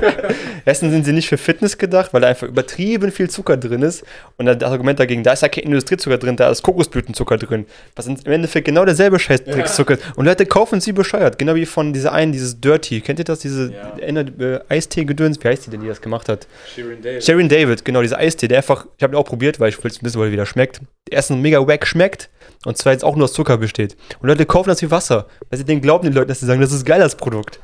[0.65, 4.03] erstens sind sie nicht für Fitness gedacht, weil da einfach übertrieben viel Zucker drin ist.
[4.35, 7.65] Und das Argument dagegen, da ist ja kein Industriezucker drin, da ist Kokosblütenzucker drin.
[7.95, 10.03] Was im Endeffekt genau derselbe scheiß Trickzucker ist.
[10.17, 11.39] Und Leute kaufen sie bescheuert.
[11.39, 12.99] Genau wie von dieser einen, dieses Dirty.
[12.99, 13.39] Kennt ihr das?
[13.39, 14.21] Diese Ja.
[14.21, 15.41] äh, Eistee-Gedöns?
[15.41, 16.45] Wie heißt die denn, die das gemacht hat?
[16.75, 17.23] Shirin David.
[17.23, 19.89] Sharon David, genau, dieser Eistee, der einfach, ich habe ihn auch probiert, weil ich will
[20.01, 20.81] wissen, wie der schmeckt.
[21.09, 22.29] Erstens mega wack schmeckt
[22.65, 23.97] und zweitens auch nur aus Zucker besteht.
[24.19, 25.27] Und Leute kaufen das wie Wasser.
[25.49, 27.59] Weil sie denen glauben, die Leute, dass sie sagen, das ist geil, das Produkt.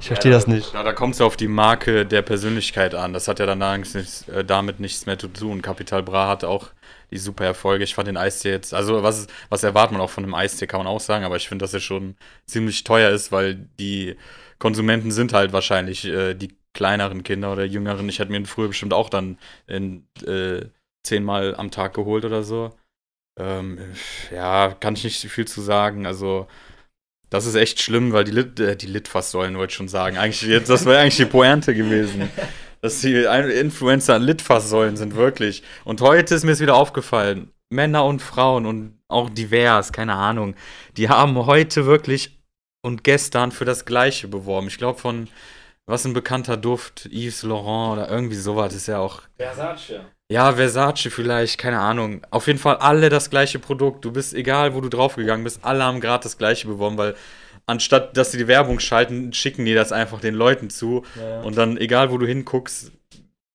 [0.00, 0.74] Ich verstehe das nicht.
[0.74, 3.12] Ja, da kommt es auf die Marke der Persönlichkeit an.
[3.12, 5.62] Das hat ja dann nichts, äh, damit nichts mehr zu tun.
[5.62, 6.68] Capital Bra hat auch
[7.10, 7.84] die super Erfolge.
[7.84, 10.80] Ich fand den Eistee jetzt, also was, was erwartet man auch von einem Eistee, kann
[10.80, 14.16] man auch sagen, aber ich finde, dass er schon ziemlich teuer ist, weil die
[14.58, 18.08] Konsumenten sind halt wahrscheinlich äh, die kleineren Kinder oder jüngeren.
[18.08, 20.66] Ich hätte mir ihn früher bestimmt auch dann in, äh,
[21.02, 22.72] zehnmal am Tag geholt oder so.
[23.38, 23.78] Ähm,
[24.30, 26.06] ja, kann ich nicht viel zu sagen.
[26.06, 26.46] Also,
[27.30, 30.16] das ist echt schlimm, weil die, Lit äh, die Litfaßsäulen wollte ich schon sagen.
[30.16, 32.30] Eigentlich, jetzt, das wäre eigentlich die Pointe gewesen.
[32.82, 35.62] Dass die Influencer Litfaßsäulen sind, wirklich.
[35.84, 37.50] Und heute ist mir es wieder aufgefallen.
[37.68, 40.54] Männer und Frauen und auch divers, keine Ahnung.
[40.96, 42.38] Die haben heute wirklich
[42.82, 44.68] und gestern für das Gleiche beworben.
[44.68, 45.28] Ich glaube von,
[45.86, 50.00] was ein bekannter Duft, Yves Laurent oder irgendwie sowas, ist ja auch Versace.
[50.28, 52.22] Ja, Versace vielleicht, keine Ahnung.
[52.30, 54.04] Auf jeden Fall alle das gleiche Produkt.
[54.04, 57.14] Du bist, egal wo du draufgegangen bist, alle haben gerade das gleiche beworben, weil
[57.66, 61.04] anstatt dass sie die Werbung schalten, schicken die das einfach den Leuten zu.
[61.42, 62.92] Und dann, egal wo du hinguckst,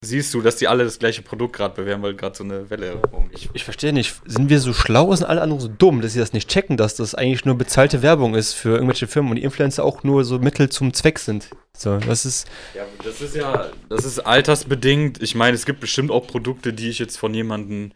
[0.04, 2.96] siehst du, dass die alle das gleiche Produkt gerade bewerben, weil gerade so eine Welle
[2.96, 3.38] rumgeht.
[3.38, 6.14] Ich, ich verstehe nicht, sind wir so schlau oder sind alle anderen so dumm, dass
[6.14, 9.36] sie das nicht checken, dass das eigentlich nur bezahlte Werbung ist für irgendwelche Firmen und
[9.36, 11.50] die Influencer auch nur so Mittel zum Zweck sind.
[11.78, 12.48] So, das ist.
[12.76, 15.22] Ja, das ist ja, das ist altersbedingt.
[15.22, 17.94] Ich meine, es gibt bestimmt auch Produkte, die ich jetzt von jemandem.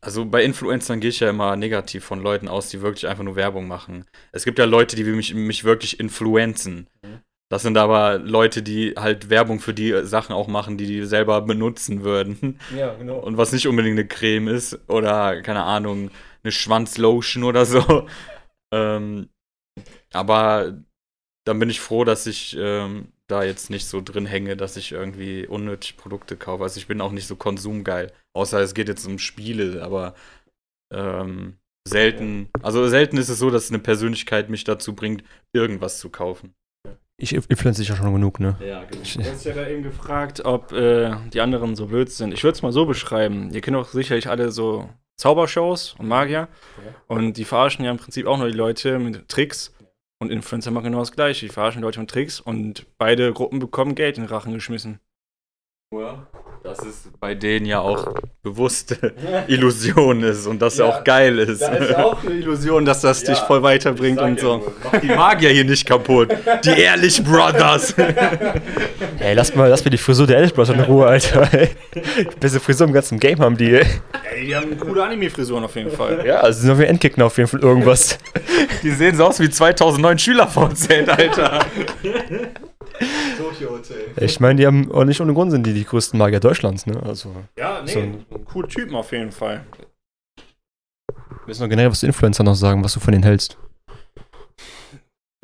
[0.00, 3.34] Also bei Influencern gehe ich ja immer negativ von Leuten aus, die wirklich einfach nur
[3.34, 4.04] Werbung machen.
[4.30, 6.86] Es gibt ja Leute, die mich, mich wirklich influenzen.
[7.50, 11.40] Das sind aber Leute, die halt Werbung für die Sachen auch machen, die die selber
[11.40, 12.58] benutzen würden.
[12.76, 13.18] Ja, genau.
[13.18, 16.10] Und was nicht unbedingt eine Creme ist oder, keine Ahnung,
[16.42, 18.06] eine Schwanzlotion oder so.
[18.70, 19.30] Ähm,
[20.12, 20.76] aber
[21.46, 24.92] dann bin ich froh, dass ich ähm, da jetzt nicht so drin hänge, dass ich
[24.92, 26.64] irgendwie unnötig Produkte kaufe.
[26.64, 28.12] Also ich bin auch nicht so konsumgeil.
[28.34, 30.14] Außer es geht jetzt um Spiele, aber
[30.92, 36.10] ähm, selten, also selten ist es so, dass eine Persönlichkeit mich dazu bringt, irgendwas zu
[36.10, 36.54] kaufen.
[37.20, 38.56] Ich influenze dich ja schon genug, ne?
[38.60, 39.02] Ja, genau.
[39.02, 42.32] Du hast ja da eben gefragt, ob äh, die anderen so blöd sind.
[42.32, 43.50] Ich würde es mal so beschreiben.
[43.50, 46.46] Ihr kennt doch sicherlich alle so Zaubershows und Magier.
[47.08, 49.74] Und die verarschen ja im Prinzip auch nur die Leute mit Tricks.
[50.20, 51.46] Und Influencer machen genau das Gleiche.
[51.46, 55.00] Die verarschen die Leute mit Tricks und beide Gruppen bekommen Geld in den Rachen geschmissen.
[56.62, 59.12] Das ist bei denen ja auch bewusste
[59.48, 61.62] Illusion ist und das ja, Ja, auch geil ist.
[61.96, 64.72] auch eine Illusion, dass das dich Ja, voll weiterbringt und so.
[64.84, 66.30] Mach die Magier hier nicht kaputt.
[66.64, 67.94] Die Ehrlich Brothers.
[69.20, 71.48] Ey, lass mal, lass mir die Frisur der Alice Bros in Ruhe, Alter.
[71.52, 71.70] ey.
[72.18, 73.86] Die beste Frisur im ganzen Game haben die, ey.
[74.34, 76.24] Ey, die haben coole Anime-Frisuren auf jeden Fall.
[76.24, 78.18] Ja, also sind noch wie Endgegner auf jeden Fall irgendwas.
[78.82, 81.60] Die sehen so aus wie 2009 Schüler VZ, Alter.
[83.38, 84.10] Tokyo Hotel.
[84.20, 87.00] Ich meine, die haben auch nicht ohne Grund sind die die größten Magier Deutschlands, ne?
[87.02, 87.92] Also, Ja, nee,
[88.30, 89.64] So coole Typen auf jeden Fall.
[91.46, 93.56] willst du noch generell was Influencer noch sagen, was du von denen hältst?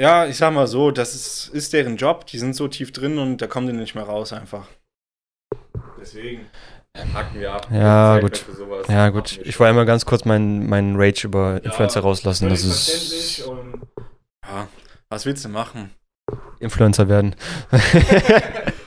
[0.01, 2.27] Ja, ich sag mal so, das ist, ist deren Job.
[2.27, 4.67] Die sind so tief drin und da kommen die nicht mehr raus einfach.
[6.01, 6.47] Deswegen.
[7.13, 7.69] Hacken wir ab.
[7.73, 8.45] Ja, gut.
[8.89, 9.41] Ja, gut.
[9.45, 12.49] Ich wollte einmal ganz kurz meinen meinen Rage über Influencer rauslassen.
[12.49, 13.83] Das ist verständlich und
[14.47, 14.69] ja,
[15.09, 15.91] was willst du machen?
[16.65, 17.35] Influencer werden.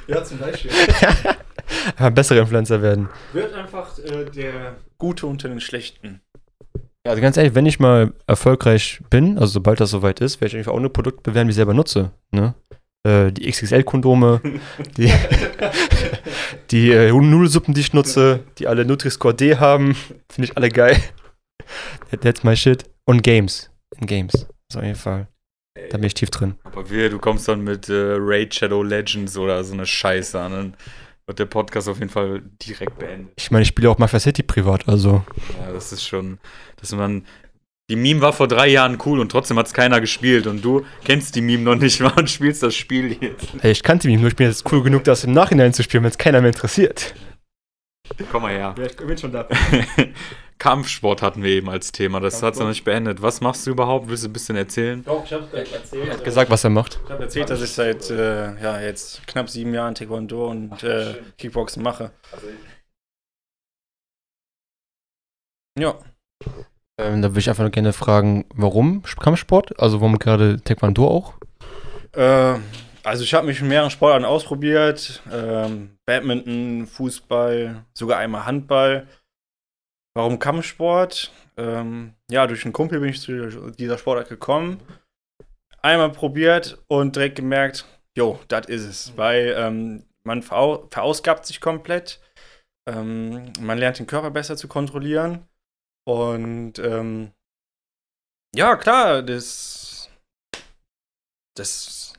[0.09, 0.71] Ja, zum Beispiel.
[2.13, 3.09] Bessere Influencer werden.
[3.33, 6.21] Wird einfach äh, der Gute unter den Schlechten.
[7.05, 10.53] Ja, also ganz ehrlich, wenn ich mal erfolgreich bin, also sobald das soweit ist, werde
[10.53, 12.11] ich einfach auch nur Produkte bewerben, die ich selber nutze.
[12.31, 12.55] Ne?
[13.05, 14.39] Äh, die XXL-Kondome,
[14.95, 15.11] die,
[16.71, 19.93] die äh, Nudelsuppen, die ich nutze, die alle Nutri-Score D haben,
[20.31, 20.95] finde ich alle geil.
[22.11, 22.85] That- That's my shit.
[23.05, 23.69] Und Games.
[23.99, 24.47] In Games.
[24.73, 25.27] Auf jeden Fall.
[25.89, 26.55] Da bin ich tief drin.
[26.63, 30.51] Aber wir, du kommst dann mit äh, Raid Shadow Legends oder so eine Scheiße an.
[30.51, 30.73] Dann
[31.25, 33.33] wird der Podcast auf jeden Fall direkt beendet.
[33.37, 35.23] Ich meine, ich spiele auch Mafia City privat, also.
[35.59, 36.39] Ja, das ist schon,
[36.77, 37.25] dass man.
[37.89, 40.85] Die Meme war vor drei Jahren cool und trotzdem hat es keiner gespielt und du
[41.05, 43.47] kennst die Meme noch nicht mal und spielst das Spiel jetzt.
[43.61, 46.03] Ey, ich kannte mich nur, ich bin jetzt cool genug, das im Nachhinein zu spielen,
[46.03, 47.15] wenn es keiner mehr interessiert.
[48.29, 48.75] Komm mal her.
[48.77, 49.47] Ja, ich bin schon da.
[50.60, 53.22] Kampfsport hatten wir eben als Thema, das hat es noch nicht beendet.
[53.22, 54.10] Was machst du überhaupt?
[54.10, 55.04] Willst du ein bisschen erzählen?
[55.04, 56.08] Doch, ich hab's gleich erzählt.
[56.08, 57.00] Er hat gesagt, was er macht.
[57.06, 61.15] Ich habe erzählt, dass ich seit äh, ja, jetzt knapp sieben Jahren Taekwondo und äh,
[61.38, 62.12] Kickboxen mache.
[65.78, 66.00] Ja.
[67.00, 69.80] Ähm, da würde ich einfach nur gerne fragen, warum Kampfsport?
[69.80, 71.36] Also warum gerade Taekwondo auch?
[72.13, 72.56] Äh,
[73.04, 75.22] also ich habe mich in mehreren Sportarten ausprobiert.
[75.32, 79.08] Ähm, Badminton, Fußball, sogar einmal Handball.
[80.17, 81.32] Warum Kampfsport?
[81.58, 84.82] Ähm, ja, durch einen Kumpel bin ich zu dieser Sportart gekommen.
[85.84, 87.86] Einmal probiert und direkt gemerkt,
[88.17, 89.15] jo, das ist es.
[89.15, 92.19] Weil ähm, man verau verausgabt sich komplett.
[92.89, 95.47] Ähm, man lernt den Körper besser zu kontrollieren.
[96.03, 97.32] Und ähm,
[98.56, 100.10] ja, klar, das.
[101.56, 102.13] Das.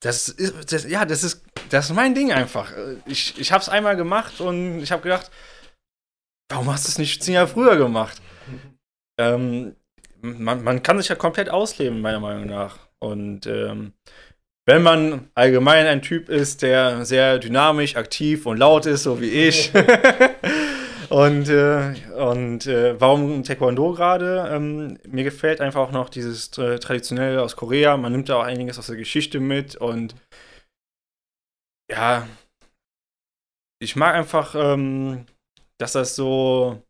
[0.00, 2.72] Das ist, das, ja, das ist, das ist mein Ding einfach.
[3.06, 5.30] Ich, ich habe es einmal gemacht und ich habe gedacht,
[6.52, 8.20] warum hast du es nicht zehn Jahre früher gemacht?
[9.18, 9.76] ähm,
[10.20, 12.78] man, man kann sich ja komplett ausleben, meiner Meinung nach.
[12.98, 13.94] Und ähm,
[14.66, 19.30] wenn man allgemein ein Typ ist, der sehr dynamisch, aktiv und laut ist, so wie
[19.30, 19.72] ich.
[21.08, 24.48] und äh, und äh, warum Taekwondo gerade?
[24.52, 27.96] Ähm, mir gefällt einfach auch noch dieses äh, traditionelle aus Korea.
[27.96, 30.14] Man nimmt da auch einiges aus der Geschichte mit und
[31.90, 32.26] ja,
[33.80, 35.26] ich mag einfach, ähm,
[35.82, 36.80] dass das so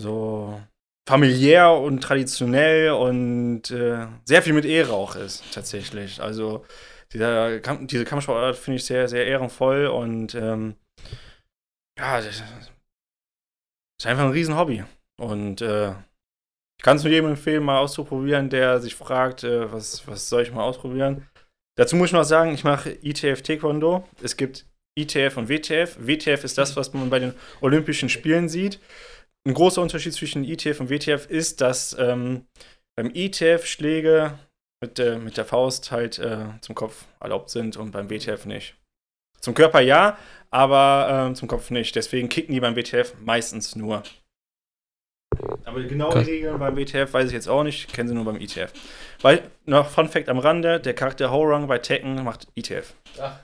[0.00, 0.60] so
[1.08, 6.20] familiär und traditionell und äh, sehr viel mit Ehre auch ist, tatsächlich.
[6.20, 6.66] Also
[7.12, 10.76] dieser, diese Kampfsportart finde ich sehr, sehr ehrenvoll und ähm,
[11.98, 12.42] ja, das
[13.98, 14.84] ist einfach ein Riesen-Hobby.
[15.18, 20.06] Und äh, ich kann es nur jedem empfehlen, mal auszuprobieren, der sich fragt, äh, was,
[20.06, 21.26] was soll ich mal ausprobieren.
[21.76, 24.04] Dazu muss ich noch sagen, ich mache ITF Taekwondo.
[24.22, 24.66] Es gibt
[24.98, 25.98] ITF und WTF.
[26.00, 28.80] WTF ist das, was man bei den Olympischen Spielen sieht
[29.46, 32.46] ein großer Unterschied zwischen ITF und WTF ist, dass ähm,
[32.96, 34.38] beim ITF Schläge
[34.82, 38.74] mit, äh, mit der Faust halt äh, zum Kopf erlaubt sind und beim WTF nicht.
[39.40, 40.18] Zum Körper ja,
[40.50, 41.94] aber äh, zum Kopf nicht.
[41.94, 44.02] Deswegen kicken die beim WTF meistens nur.
[45.76, 48.36] Aber genau die Regeln beim WTF weiß ich jetzt auch nicht, kennen sie nur beim
[48.36, 48.72] ITF.
[49.20, 52.94] Weil, noch Fun Fact am Rande, der Charakter Horung bei Tekken macht ITF.
[53.20, 53.38] Ach.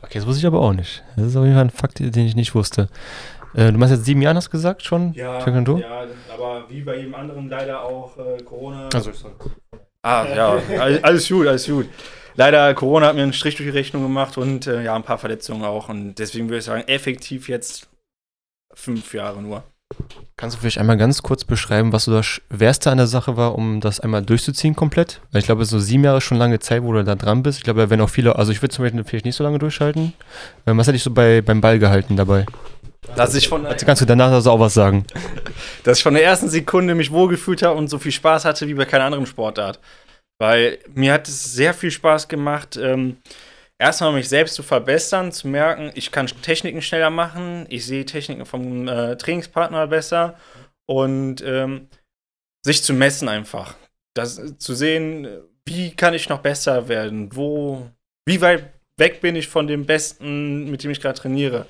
[0.00, 1.02] Okay, das wusste ich aber auch nicht.
[1.16, 2.88] Das ist auf jeden Fall ein Fakt, den ich nicht wusste.
[3.54, 5.12] Äh, du machst jetzt sieben Jahre, hast du gesagt schon?
[5.14, 8.88] Ja, ja, aber wie bei jedem anderen leider auch äh, Corona.
[8.94, 9.10] Also,
[10.02, 10.52] ah, ja,
[11.02, 11.88] alles gut, alles gut.
[12.36, 15.18] Leider, Corona hat mir einen Strich durch die Rechnung gemacht und äh, ja, ein paar
[15.18, 15.88] Verletzungen auch.
[15.88, 17.88] Und deswegen würde ich sagen, effektiv jetzt
[18.72, 19.64] fünf Jahre nur.
[20.36, 23.56] Kannst du vielleicht einmal ganz kurz beschreiben, was so das Schwerste an der Sache war,
[23.56, 25.20] um das einmal durchzuziehen komplett?
[25.32, 27.58] Weil ich glaube, so sieben Jahre ist schon lange Zeit, wo du da dran bist.
[27.58, 30.14] Ich glaube, werden auch viele, also ich würde zum Beispiel vielleicht nicht so lange durchhalten.
[30.66, 32.46] Ähm, was hätte ich so bei, beim Ball gehalten dabei?
[33.16, 35.04] Dass ich von also kannst du danach also auch was sagen?
[35.84, 38.74] Dass ich von der ersten Sekunde mich wohlgefühlt habe und so viel Spaß hatte wie
[38.74, 39.78] bei keiner anderen Sportart.
[40.38, 43.18] Weil mir hat es sehr viel Spaß gemacht, ähm,
[43.80, 48.46] erstmal mich selbst zu verbessern, zu merken, ich kann Techniken schneller machen, ich sehe Techniken
[48.46, 50.38] vom äh, Trainingspartner besser
[50.86, 51.88] und ähm,
[52.64, 53.74] sich zu messen einfach.
[54.14, 55.28] Das, zu sehen,
[55.64, 57.90] wie kann ich noch besser werden, wo,
[58.26, 61.66] wie weit weg bin ich von dem Besten, mit dem ich gerade trainiere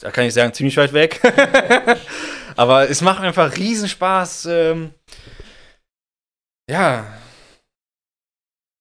[0.00, 1.20] da kann ich sagen, ziemlich weit weg.
[2.56, 4.94] Aber es macht einfach Riesenspaß, ähm,
[6.68, 7.06] ja,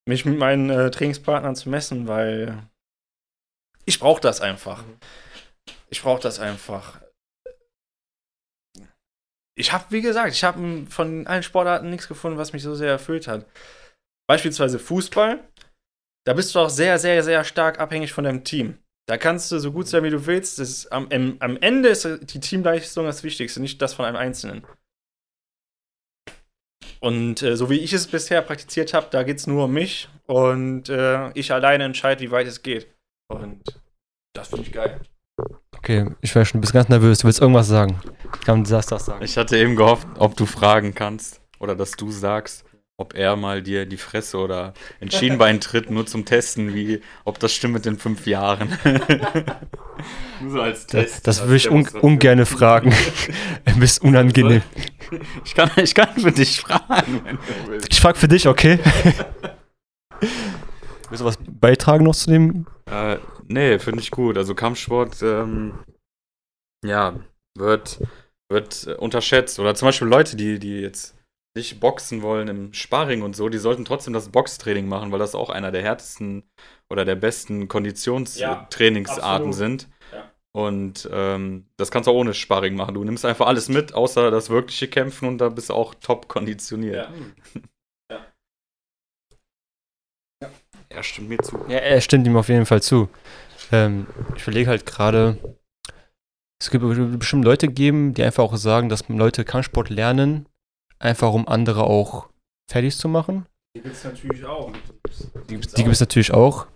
[0.10, 2.68] mich mit meinen äh, Trainingspartnern zu messen, weil
[3.86, 4.84] ich brauche das einfach.
[5.90, 7.02] Ich brauche das einfach.
[9.58, 12.90] Ich habe, wie gesagt, ich habe von allen Sportarten nichts gefunden, was mich so sehr
[12.90, 13.46] erfüllt hat.
[14.28, 15.44] Beispielsweise Fußball.
[16.26, 18.78] Da bist du auch sehr, sehr, sehr stark abhängig von deinem Team.
[19.08, 20.60] Da kannst du so gut sein, wie du willst.
[20.60, 21.08] Ist, am,
[21.40, 24.66] am Ende ist die Teamleistung das Wichtigste, nicht das von einem Einzelnen.
[27.00, 30.10] Und äh, so wie ich es bisher praktiziert habe, da geht es nur um mich
[30.28, 32.88] und äh, ich alleine entscheide, wie weit es geht.
[33.30, 33.62] Und
[34.34, 35.00] das finde ich geil.
[35.78, 37.20] Okay, ich wäre schon ein bisschen ganz nervös.
[37.20, 38.02] Du willst irgendwas sagen?
[38.46, 39.24] Kann du das sagen?
[39.24, 42.66] Ich hatte eben gehofft, ob du fragen kannst oder dass du sagst,
[43.00, 47.40] ob er mal dir die Fresse oder ein Schienbein tritt, nur zum Testen, wie, ob
[47.40, 48.78] das stimmt mit den fünf Jahren.
[50.42, 51.26] nur so als Test.
[51.26, 52.94] Das, das würde ich un ungern fragen.
[53.66, 54.64] Ein bisschen unangenehm.
[55.46, 57.88] Ich kann, ich kann für dich fragen, wenn du willst.
[57.90, 58.80] Ich frage für dich, okay?
[61.10, 62.68] Willst du was beitragen noch zu dem?
[62.86, 64.38] Äh, nee, finde ich gut.
[64.38, 65.80] Also Kampfsport, ähm,
[66.86, 67.18] ja,
[67.58, 68.02] wird,
[68.50, 69.58] wird unterschätzt.
[69.58, 71.16] Oder zum Beispiel Leute, die, die jetzt
[71.56, 75.36] nicht boxen wollen im Sparring und so, die sollten trotzdem das Boxtraining machen, weil das
[75.36, 76.44] auch einer der härtesten
[76.90, 79.88] oder der besten Konditionstrainingsarten ja, sind.
[80.14, 80.32] Ja.
[80.52, 82.96] Und ähm, das kannst du auch ohne Sparring machen.
[82.96, 86.28] Du nimmst einfach alles mit, außer das wirkliche Kämpfen und da bist du auch top
[86.28, 87.10] konditioniert.
[88.12, 88.26] Ja.
[90.42, 90.50] ja.
[90.90, 91.64] Er stimmt mir zu.
[91.68, 93.08] Ja, er stimmt ihm auf jeden Fall zu.
[93.72, 95.38] Ähm, ich überlege halt gerade,
[96.60, 96.84] es gibt
[97.20, 100.48] bestimmt Leute geben, die einfach auch sagen, dass Leute Kampfsport lernen,
[101.00, 102.30] einfach um andere auch
[102.70, 103.46] fertig zu machen.
[103.76, 104.72] Die gibt es natürlich auch.
[105.50, 106.68] Die, gibt es natürlich auch.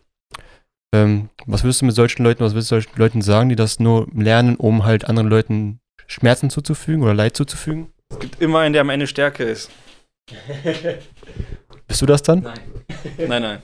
[0.93, 3.79] Ähm, was würdest du mit solchen Leuten, was würdest du solchen Leuten sagen, die das
[3.79, 7.91] nur lernen, um halt anderen Leuten Schmerzen zuzufügen oder Leid zuzufügen?
[8.09, 9.71] Es gibt immer einen, der am Ende stärker ist.
[11.87, 12.41] Bist du das dann?
[12.41, 12.59] Nein.
[13.27, 13.61] nein, nein.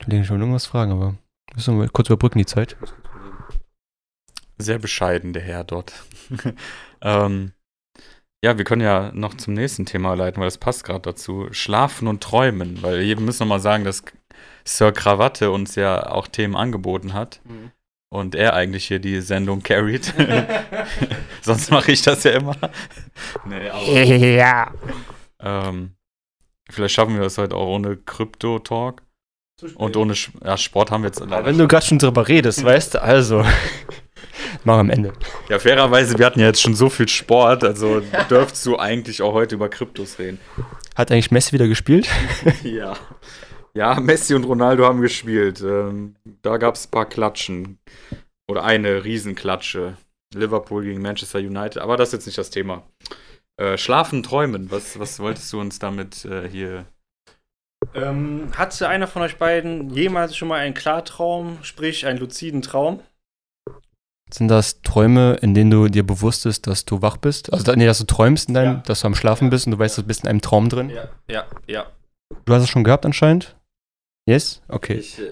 [0.00, 1.16] Ich will schon irgendwas fragen, aber
[1.54, 2.76] müssen wir mal kurz überbrücken die Zeit.
[4.60, 5.92] Sehr bescheiden, der Herr dort.
[7.02, 7.52] ähm,
[8.42, 11.48] ja, wir können ja noch zum nächsten Thema leiten, weil das passt gerade dazu.
[11.50, 14.02] Schlafen und Träumen, weil wir müssen nochmal sagen, dass
[14.64, 17.40] Sir Krawatte uns ja auch Themen angeboten hat.
[17.44, 17.72] Mhm.
[18.12, 20.12] Und er eigentlich hier die Sendung carried.
[21.42, 22.56] Sonst mache ich das ja immer.
[23.44, 24.72] nee, aber, Ja.
[25.38, 25.92] ähm,
[26.68, 29.02] vielleicht schaffen wir das heute auch ohne Krypto-Talk.
[29.74, 32.64] Und ohne Sch ja, Sport haben wir jetzt Aber wenn du gerade schon drüber redest,
[32.64, 33.44] weißt du, also.
[34.64, 35.12] Mach am Ende.
[35.48, 39.32] Ja, fairerweise, wir hatten ja jetzt schon so viel Sport, also dürftest du eigentlich auch
[39.32, 40.38] heute über Kryptos reden.
[40.94, 42.08] Hat eigentlich Messi wieder gespielt?
[42.62, 42.94] Ja.
[43.72, 45.60] Ja, Messi und Ronaldo haben gespielt.
[45.60, 47.78] Ähm, da gab es ein paar Klatschen.
[48.50, 49.96] Oder eine Riesenklatsche.
[50.34, 51.78] Liverpool gegen Manchester United.
[51.78, 52.82] Aber das ist jetzt nicht das Thema.
[53.56, 54.70] Äh, Schlafen, träumen.
[54.70, 56.84] Was, was wolltest du uns damit äh, hier.
[57.94, 63.00] Ähm, hatte einer von euch beiden jemals schon mal einen Klartraum, sprich einen luziden Traum?
[64.32, 67.52] Sind das Träume, in denen du dir bewusst bist, dass du wach bist?
[67.52, 68.82] Also, nee, dass du träumst, in deinem, Ja.
[68.86, 70.90] dass du am Schlafen bist und du weißt, du bist in einem Traum drin?
[70.90, 71.86] Ja, ja, ja.
[72.44, 73.56] Du hast es schon gehabt anscheinend?
[74.26, 74.62] Yes?
[74.68, 74.94] Okay.
[74.94, 75.24] Ich, äh,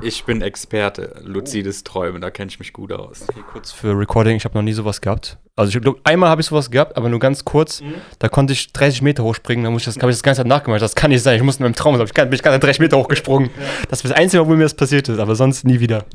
[0.00, 1.20] ich bin Experte.
[1.22, 3.22] Luzides Träumen, da kenne ich mich gut aus.
[3.28, 5.38] Okay, kurz für Recording, ich habe noch nie sowas gehabt.
[5.54, 7.82] Also ich glaube, einmal habe ich sowas gehabt, aber nur ganz kurz.
[7.82, 7.94] Mhm.
[8.18, 10.46] Da konnte ich 30 Meter hochspringen, da muss ich das, habe ich das ganze Zeit
[10.46, 10.80] nachgemacht.
[10.80, 12.06] Das kann nicht sein, ich muss in meinem Traum sein.
[12.06, 13.50] Ich kann, bin ich gerade 30 Meter hochgesprungen.
[13.90, 16.06] Das ist das Einzige, wo mir das passiert ist, aber sonst nie wieder.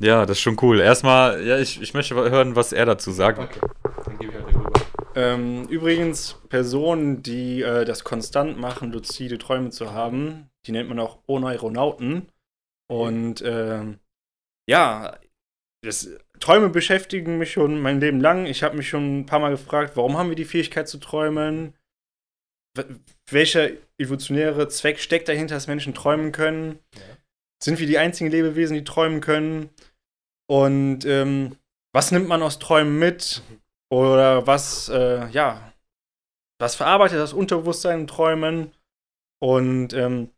[0.00, 0.80] Ja, das ist schon cool.
[0.80, 3.60] Erstmal, ja, ich, ich möchte hören, was er dazu sagt.
[4.04, 4.72] Dann gebe ich halt rüber.
[5.14, 10.98] Ähm, übrigens, Personen, die äh, das konstant machen, luzide Träume zu haben, die nennt man
[10.98, 12.28] auch Oneuronauten.
[12.90, 14.00] Und ähm,
[14.68, 15.16] ja,
[15.84, 18.46] das, Träume beschäftigen mich schon mein Leben lang.
[18.46, 21.74] Ich habe mich schon ein paar Mal gefragt, warum haben wir die Fähigkeit zu träumen?
[22.76, 22.96] W-
[23.30, 26.80] Welcher evolutionäre Zweck steckt dahinter, dass Menschen träumen können?
[27.64, 29.70] Sind wir die einzigen Lebewesen, die träumen können?
[30.46, 31.56] Und ähm,
[31.94, 33.40] was nimmt man aus Träumen mit?
[33.90, 35.72] Oder was, äh, ja,
[36.58, 38.72] was verarbeitet das Unterbewusstsein in Träumen?
[39.40, 40.28] Und ähm,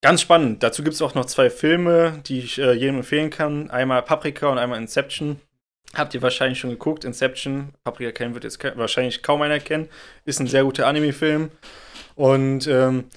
[0.00, 0.62] ganz spannend.
[0.62, 3.68] Dazu gibt es auch noch zwei Filme, die ich äh, jedem empfehlen kann.
[3.68, 5.40] Einmal Paprika und einmal Inception.
[5.92, 7.74] Habt ihr wahrscheinlich schon geguckt, Inception.
[7.82, 9.88] Paprika kennen wird jetzt wahrscheinlich kaum einer kennen.
[10.24, 11.50] Ist ein sehr guter Anime-Film.
[12.14, 13.08] Und ähm,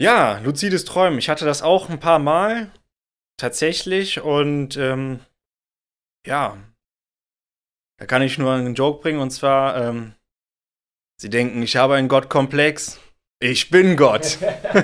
[0.00, 1.18] ja, luzides Träumen.
[1.18, 2.70] Ich hatte das auch ein paar Mal.
[3.36, 4.20] Tatsächlich.
[4.20, 5.20] Und ähm,
[6.26, 6.56] ja,
[7.98, 10.14] da kann ich nur einen Joke bringen und zwar, ähm,
[11.20, 13.00] sie denken, ich habe einen Gottkomplex.
[13.40, 14.38] Ich bin Gott.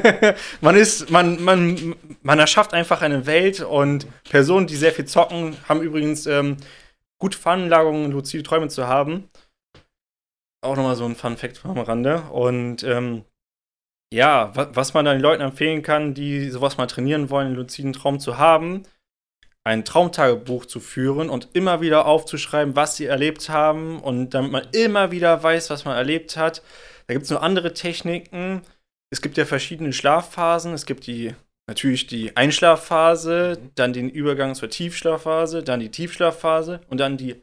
[0.61, 5.57] man ist, man, man, man erschafft einfach eine Welt und Personen, die sehr viel zocken,
[5.69, 6.57] haben übrigens ähm,
[7.19, 9.31] gute Veranlagungen, luzide Träume zu haben.
[10.63, 12.23] Auch nochmal so ein Fun Fact am Rande.
[12.23, 13.25] Und ähm,
[14.13, 17.57] ja, wa was man dann den Leuten empfehlen kann, die sowas mal trainieren wollen, einen
[17.57, 18.83] luziden Traum zu haben,
[19.65, 24.67] ein Traumtagebuch zu führen und immer wieder aufzuschreiben, was sie erlebt haben und damit man
[24.73, 26.63] immer wieder weiß, was man erlebt hat.
[27.07, 28.63] Da gibt es noch andere Techniken.
[29.11, 30.73] Es gibt ja verschiedene Schlafphasen.
[30.73, 31.35] Es gibt die
[31.69, 37.37] natürlich die Einschlafphase, dann den Übergang zur Tiefschlafphase, dann die Tiefschlafphase und dann die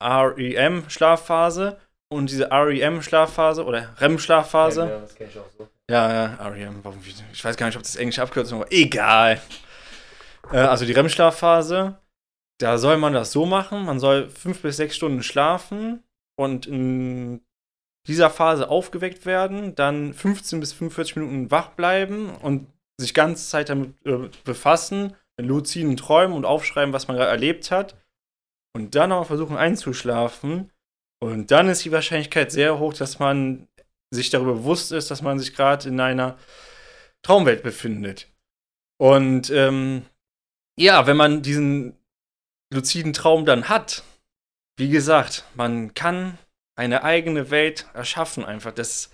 [0.00, 1.78] REM-Schlafphase.
[2.14, 5.00] Und diese REM-Schlafphase oder REM-Schlafphase.
[5.02, 5.68] das kenne ich auch so.
[5.90, 6.82] Ja, ja, REM.
[7.32, 8.70] Ich weiß gar nicht, ob das englische Abkürzung war.
[8.70, 9.40] Egal.
[10.52, 11.98] Äh, also die REM-Schlafphase,
[12.58, 13.84] da soll man das so machen.
[13.84, 16.04] Man soll fünf bis sechs Stunden schlafen
[16.36, 17.40] und in
[18.06, 22.68] dieser Phase aufgeweckt werden, dann 15 bis 45 Minuten wach bleiben und
[23.00, 27.70] sich ganze Zeit damit äh, befassen, mit luziden Träumen und aufschreiben, was man gerade erlebt
[27.70, 27.96] hat.
[28.76, 30.70] Und dann noch versuchen einzuschlafen.
[31.22, 33.68] Und dann ist die Wahrscheinlichkeit sehr hoch, dass man
[34.10, 36.38] sich darüber bewusst ist, dass man sich gerade in einer
[37.22, 38.28] Traumwelt befindet.
[39.00, 40.04] Und ähm,
[40.78, 41.96] ja, wenn man diesen
[42.72, 44.02] luziden Traum dann hat,
[44.76, 46.38] wie gesagt, man kann
[46.76, 48.72] eine eigene Welt erschaffen einfach.
[48.72, 49.10] Das,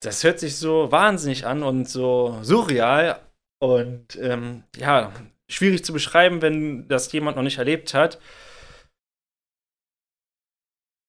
[0.00, 3.20] das hört sich so wahnsinnig an und so surreal
[3.58, 5.12] und ähm, ja,
[5.48, 8.20] schwierig zu beschreiben, wenn das jemand noch nicht erlebt hat.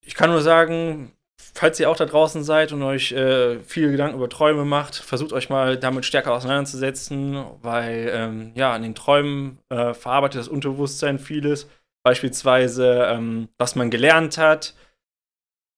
[0.07, 1.11] Ich kann nur sagen,
[1.53, 5.33] falls ihr auch da draußen seid und euch äh, viele Gedanken über Träume macht, versucht
[5.33, 11.19] euch mal damit stärker auseinanderzusetzen, weil ähm, ja, in den Träumen äh, verarbeitet das Unterbewusstsein
[11.19, 11.67] vieles.
[12.03, 14.75] Beispielsweise, ähm, was man gelernt hat.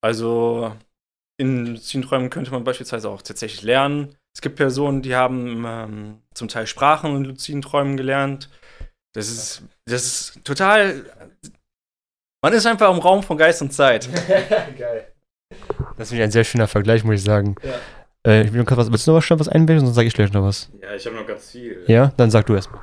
[0.02, 0.76] Also
[1.38, 4.16] in luziden Träumen könnte man beispielsweise auch tatsächlich lernen.
[4.36, 8.48] Es gibt Personen, die haben ähm, zum Teil Sprachen in luziden Träumen gelernt.
[9.14, 11.04] Das ist, das ist total.
[12.42, 14.08] Man ist einfach im Raum von Geist und Zeit.
[14.78, 15.12] Geil.
[15.98, 17.56] Das finde ich ein sehr schöner Vergleich, muss ich sagen.
[17.64, 17.74] Ja.
[18.32, 20.14] Äh, ich will noch was, willst du noch was, schon was einbilden, sonst sage ich
[20.14, 20.70] gleich noch was.
[20.82, 21.84] Ja, ich habe noch ganz viel.
[21.88, 22.14] Ja?
[22.18, 22.82] Dann sag du erstmal.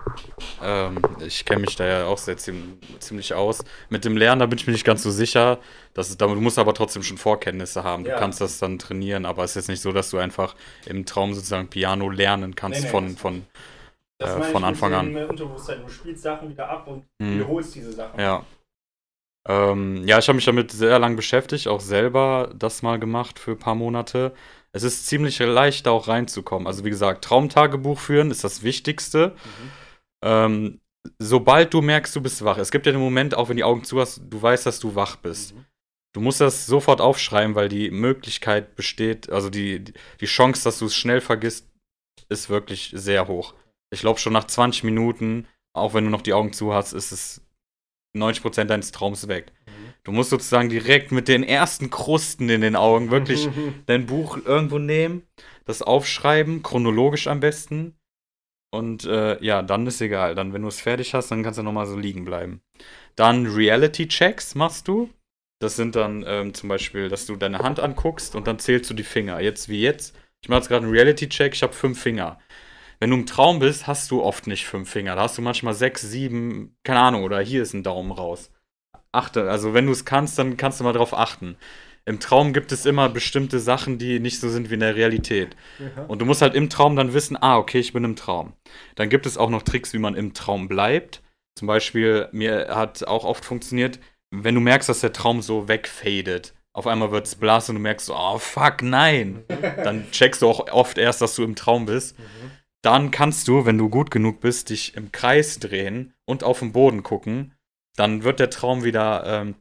[0.63, 3.63] Ähm, ich kenne mich da ja auch sehr ziem- ziemlich aus.
[3.89, 5.59] Mit dem Lernen, da bin ich mir nicht ganz so sicher.
[5.95, 8.05] Das ist, du musst aber trotzdem schon Vorkenntnisse haben.
[8.05, 8.19] Du Ja.
[8.19, 10.55] kannst das dann trainieren, aber es ist jetzt nicht so, dass du einfach
[10.87, 13.47] im Traum sozusagen Piano lernen kannst Nee, nee, von, das- von
[14.19, 15.15] Das Äh, meine ich von mit Anfang an.
[15.15, 15.83] dem, Unterbewusstsein.
[15.83, 17.35] Du spielst Sachen wieder ab und Hm.
[17.35, 18.19] wiederholst diese Sachen.
[18.19, 18.43] Ja.
[19.49, 23.53] Ähm, ja, ich habe mich damit sehr lang beschäftigt, auch selber das mal gemacht für
[23.53, 24.35] ein paar Monate.
[24.73, 26.67] Es ist ziemlich leicht, da auch reinzukommen.
[26.67, 29.29] Also wie gesagt, Traumtagebuch führen ist das Wichtigste.
[29.29, 29.71] Mhm.
[30.25, 30.81] Ähm,
[31.19, 33.85] sobald du merkst, du bist wach, es gibt ja den Moment, auch wenn die Augen
[33.85, 35.55] zu hast, du weißt, dass du wach bist.
[35.55, 35.65] Mhm.
[36.13, 39.85] Du musst das sofort aufschreiben, weil die Möglichkeit besteht, also die,
[40.21, 41.69] die Chance, dass du es schnell vergisst,
[42.29, 43.55] ist wirklich sehr hoch.
[43.93, 47.13] Ich glaube, schon nach 20 Minuten, auch wenn du noch die Augen zu hast, ist
[47.13, 47.46] es
[48.17, 49.53] 90% deines Traums weg.
[50.05, 53.49] Du musst sozusagen direkt mit den ersten Krusten in den Augen wirklich
[53.87, 55.23] dein Buch irgendwo nehmen,
[55.65, 57.97] das aufschreiben, chronologisch am besten.
[58.73, 60.35] Und äh, ja, dann ist egal.
[60.35, 62.61] Dann, wenn du es fertig hast, dann kannst du nochmal so liegen bleiben.
[63.17, 65.11] Dann Reality-Checks machst du.
[65.59, 68.95] Das sind dann ähm, zum Beispiel, dass du deine Hand anguckst und dann zählst du
[68.95, 69.41] die Finger.
[69.41, 70.15] Jetzt wie jetzt.
[70.43, 72.39] Ich mache jetzt gerade einen Reality-Check, ich habe fünf Finger.
[72.99, 75.17] Wenn du im Traum bist, hast du oft nicht fünf Finger.
[75.17, 78.51] Da hast du manchmal sechs, sieben, keine Ahnung, oder hier ist ein Daumen raus.
[79.13, 81.57] Achte, also wenn du es kannst, dann kannst du mal drauf achten.
[82.05, 85.57] Im Traum gibt es immer bestimmte Sachen, die nicht so sind wie in der Realität.
[86.09, 88.53] Und du musst halt im Traum dann wissen, ah, okay, ich bin im Traum.
[88.95, 91.23] Dann gibt es auch noch Tricks, wie man im Traum bleibt.
[91.57, 93.99] Zum Beispiel, mir hat auch oft funktioniert,
[94.31, 96.55] wenn du merkst, dass der Traum so wegfadet.
[96.73, 99.45] Auf einmal wird es blass und du merkst so, oh fuck, nein.
[99.83, 102.17] Dann checkst du auch oft erst, dass du im Traum bist.
[102.83, 106.73] Dann kannst du, wenn du gut genug bist, dich im Kreis drehen und auf den
[106.73, 107.55] Boden gucken.
[107.97, 109.55] Dann wird der Traum wieder, ähm,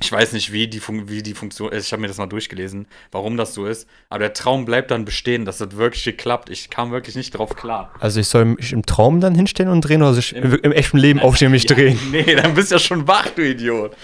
[0.00, 1.86] ich weiß nicht, wie die, Fun wie die Funktion ist.
[1.86, 3.88] Ich habe mir das mal durchgelesen, warum das so ist.
[4.10, 5.44] Aber der Traum bleibt dann bestehen.
[5.44, 6.50] Das hat wirklich geklappt.
[6.50, 7.94] Ich kam wirklich nicht drauf klar.
[8.00, 10.60] Also ich soll mich im Traum dann hinstellen und drehen oder soll ich im, Im-
[10.62, 11.98] im echten Leben aufstehen und mich Ja, drehen?
[12.10, 13.96] Nee, dann bist du ja schon wach, du Idiot.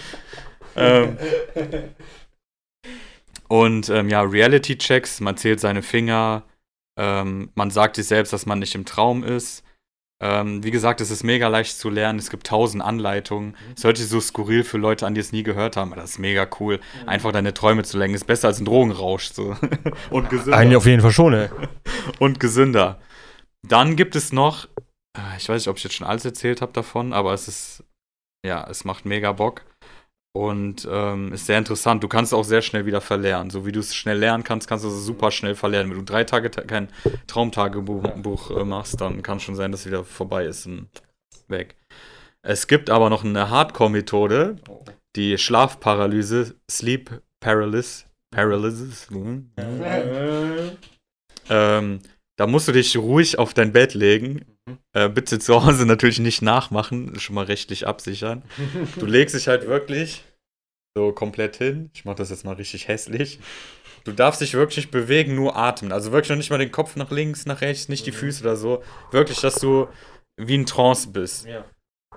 [0.77, 1.17] ähm,
[3.47, 6.43] und ähm, ja, Reality-Checks, man zählt seine Finger,
[6.97, 9.63] ähm, man sagt sich selbst, dass man nicht im Traum ist.
[10.21, 13.57] Ähm, wie gesagt, es ist mega leicht zu lernen, es gibt tausend Anleitungen.
[13.75, 16.11] Es hört sich so skurril für Leute an, die es nie gehört haben, aber das
[16.11, 16.79] ist mega cool.
[17.05, 19.33] Einfach deine Träume zu lenken, ist besser als ein Drogenrausch.
[19.33, 19.57] So.
[20.11, 21.49] Und gesünder Eigentlich auf jeden Fall schon, ey.
[22.19, 23.01] und gesünder.
[23.67, 24.65] Dann gibt es noch,
[25.17, 27.83] äh, ich weiß nicht, ob ich jetzt schon alles erzählt habe davon, aber es ist,
[28.45, 29.65] ja, es macht mega Bock
[30.35, 32.03] und ähm, ist sehr interessant.
[32.03, 33.51] Du kannst auch sehr schnell wieder verlernen.
[33.51, 35.91] So wie du es schnell lernen kannst, kannst du es super schnell verlernen.
[35.91, 36.89] Wenn du drei Tage ta kein
[37.27, 40.89] Traumtagebuch Buch, äh, machst, dann kann schon sein, dass es wieder vorbei ist und
[41.47, 41.75] weg.
[42.41, 44.57] Es gibt aber noch eine Hardcore-Methode,
[45.15, 49.51] die Schlafparalyse, Sleep Paralysis, Paralysis, hm,
[51.49, 51.99] ähm,
[52.37, 54.45] da musst du dich ruhig auf dein Bett legen.
[54.93, 58.43] Äh, bitte zu Hause natürlich nicht nachmachen, schon mal rechtlich absichern.
[58.97, 60.23] Du legst dich halt wirklich
[60.95, 61.89] so komplett hin.
[61.93, 63.39] Ich mach das jetzt mal richtig hässlich.
[64.03, 65.91] Du darfst dich wirklich bewegen, nur atmen.
[65.91, 68.55] Also wirklich noch nicht mal den Kopf nach links, nach rechts, nicht die Füße oder
[68.55, 68.83] so.
[69.11, 69.87] Wirklich, dass du
[70.37, 71.45] wie in Trance bist.
[71.45, 71.65] Ja.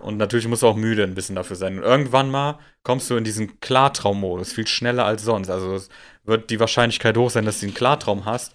[0.00, 1.78] Und natürlich musst du auch müde ein bisschen dafür sein.
[1.78, 5.48] Und irgendwann mal kommst du in diesen Klartraummodus, viel schneller als sonst.
[5.48, 5.88] Also es
[6.24, 8.54] wird die Wahrscheinlichkeit hoch sein, dass du einen Klartraum hast.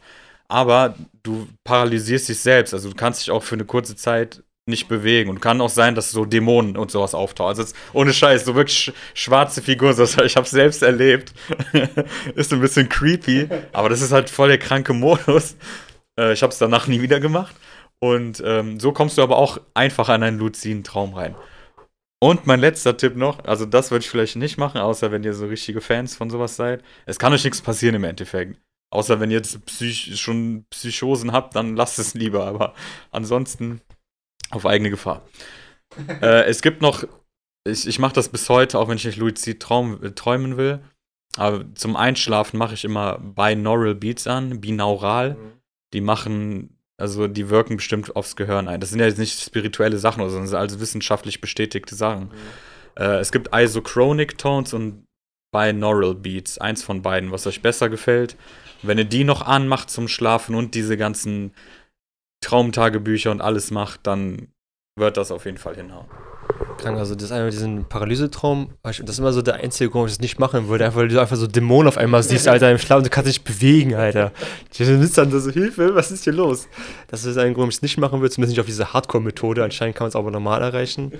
[0.52, 2.74] Aber du paralysierst dich selbst.
[2.74, 5.30] Also du kannst dich auch für eine kurze Zeit nicht bewegen.
[5.30, 7.49] Und kann auch sein, dass so Dämonen und sowas auftauchen.
[7.49, 9.93] Also jetzt, ohne Scheiß, so wirklich sch schwarze Figur.
[9.93, 11.34] So, ich habe selbst erlebt.
[12.36, 13.47] ist ein bisschen creepy.
[13.72, 15.56] Aber das ist halt voll der kranke Modus.
[16.20, 17.56] Äh, ich habe es danach nie wieder gemacht.
[17.99, 21.34] Und ähm, so kommst du aber auch einfach an einen luziden Traum rein.
[22.20, 25.34] Und mein letzter Tipp noch, also das würde ich vielleicht nicht machen, außer wenn ihr
[25.34, 26.84] so richtige Fans von sowas seid.
[27.06, 28.60] Es kann euch nichts passieren im Endeffekt.
[28.92, 32.46] Außer wenn ihr jetzt Psych schon Psychosen habt, dann lasst es lieber.
[32.46, 32.74] Aber
[33.10, 33.82] ansonsten
[34.52, 35.24] auf eigene Gefahr.
[36.22, 37.06] äh, es gibt noch,
[37.66, 40.82] ich, ich mache das bis heute, auch wenn ich nicht luzid traum, äh, träumen will.
[41.38, 45.38] Aber zum Einschlafen mache ich immer Binaural Beats an, binaural.
[45.94, 48.82] Die machen, also die wirken bestimmt aufs Gehirn ein.
[48.82, 52.32] Das sind ja jetzt nicht spirituelle Sachen, sondern sind also wissenschaftlich bestätigte Sachen.
[52.98, 55.06] Äh, es gibt Isochronic Tones und
[55.54, 56.58] Binaural Beats.
[56.58, 58.36] Eins von beiden, was euch besser gefällt.
[58.84, 61.53] Wenn ihr die noch anmacht zum Schlafen und diese ganzen
[62.43, 64.47] Traumtagebücher und alles macht, dann
[64.97, 66.07] wird das auf jeden Fall hinhauen.
[66.77, 68.71] Krank, also das ist einmal diesen Paralysetraum.
[68.84, 70.86] Das ist immer so der einzige Grund, warum ich das nicht machen würde.
[70.86, 73.29] Einfach, weil du einfach so Dämonen auf einmal siehst, Alter, im Schlaf und du kannst
[73.29, 74.32] dich bewegen, Alter.
[74.75, 76.67] Du sitzt dann so, Hilfe, was ist hier los?
[77.07, 79.63] Das ist ein Grund, warum ich es nicht machen würde, zumindest nicht auf diese Hardcore-Methode.
[79.63, 81.13] Anscheinend kann man es aber normal erreichen.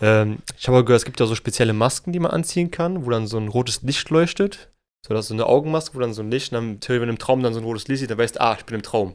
[0.00, 3.10] Ähm, ich habe gehört, es gibt ja so spezielle Masken, die man anziehen kann, wo
[3.10, 4.70] dann so ein rotes Licht leuchtet.
[5.06, 7.12] So, das ist so eine Augenmaske, wo dann so ein Licht, und dann, wenn du
[7.12, 8.82] im Traum dann so ein rotes Licht siehst, dann weißt du, ah, ich bin im
[8.82, 9.14] Traum.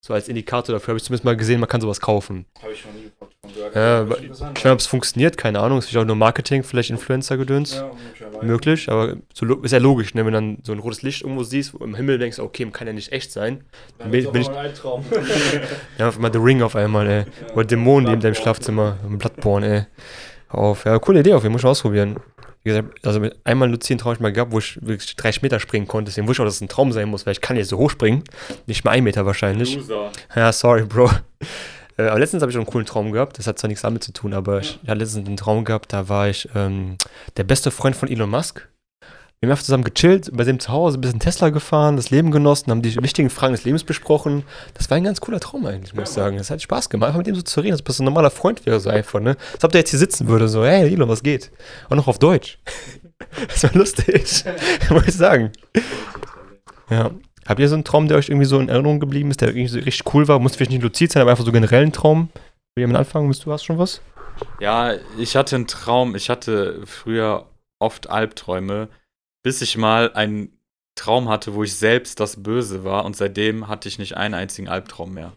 [0.00, 2.46] So als Indikator dafür habe ich zumindest mal gesehen, man kann sowas kaufen.
[2.62, 3.74] Habe ich schon nie von gehört.
[3.74, 5.78] Ja, ich weiß nicht, ob es funktioniert, keine Ahnung.
[5.78, 7.74] Ist vielleicht auch nur Marketing, vielleicht Influencer-Gedöns.
[7.74, 7.90] Ja.
[8.42, 10.24] Möglich, aber so, ist ja logisch, ne?
[10.24, 12.86] wenn du dann so ein rotes Licht irgendwo siehst, wo im Himmel denkst, okay, kann
[12.86, 13.64] ja nicht echt sein.
[13.98, 15.04] Dann Bin- wird's bin ich- mal ein Albtraum.
[15.98, 17.24] Ja, auf einmal The Ring auf einmal, ey.
[17.54, 18.96] Oder Dämonen neben deinem Schlafzimmer.
[19.04, 19.86] Ein Bloodborne, ey.
[20.50, 20.84] Hör Auf.
[20.84, 22.16] Ja, coole Idee auf jeden Fall, muss ich ausprobieren.
[22.66, 25.60] Wie gesagt, also mit einmal luziden Traum ich mal gehabt, wo ich wirklich 30 Meter
[25.60, 26.10] springen konnte.
[26.10, 27.78] Deswegen wusste ich auch, dass es ein Traum sein muss, weil ich kann jetzt so
[27.78, 28.24] hoch springen.
[28.66, 29.76] Nicht mal einen Meter wahrscheinlich.
[29.76, 30.10] Loser.
[30.34, 31.10] Ja, sorry, Bro.
[31.98, 33.38] Äh, aber letztens habe ich schon einen coolen Traum gehabt.
[33.38, 36.10] Das hat zwar nichts damit zu tun, aber ich hatte letztens einen Traum gehabt, da
[36.10, 36.98] war ich ähm,
[37.38, 38.68] der beste Freund von Elon Musk.
[39.40, 42.30] Wir haben einfach zusammen gechillt, bei dem zu Hause ein bisschen Tesla gefahren, das Leben
[42.30, 44.44] genossen, haben die wichtigen Fragen des Lebens besprochen.
[44.72, 46.38] Das war ein ganz cooler Traum eigentlich, muss ich sagen.
[46.38, 48.30] Das hat Spaß gemacht, einfach mit ihm so zu reden, als ob das ein normaler
[48.30, 49.36] Freund wäre, so einfach, ne?
[49.52, 51.50] Als ob der jetzt hier sitzen würde, so, hey Elon, was geht?
[51.90, 52.58] Auch noch auf Deutsch.
[53.48, 54.44] das war lustig,
[54.90, 55.52] muss ich sagen.
[56.88, 57.10] Ja.
[57.46, 59.68] Habt ihr so einen Traum, der euch irgendwie so in Erinnerung geblieben ist, der irgendwie
[59.68, 60.38] so richtig cool war?
[60.38, 62.30] Muss vielleicht nicht luzid sein, aber einfach so generell ein Traum?
[62.74, 63.28] Will jemand anfangen?
[63.28, 64.00] Bist du hast schon was?
[64.60, 66.16] Ja, ich hatte einen Traum.
[66.16, 67.46] Ich hatte früher
[67.78, 68.88] oft Albträume,
[69.46, 70.58] bis ich mal einen
[70.96, 74.66] Traum hatte, wo ich selbst das Böse war und seitdem hatte ich nicht einen einzigen
[74.66, 75.34] Albtraum mehr.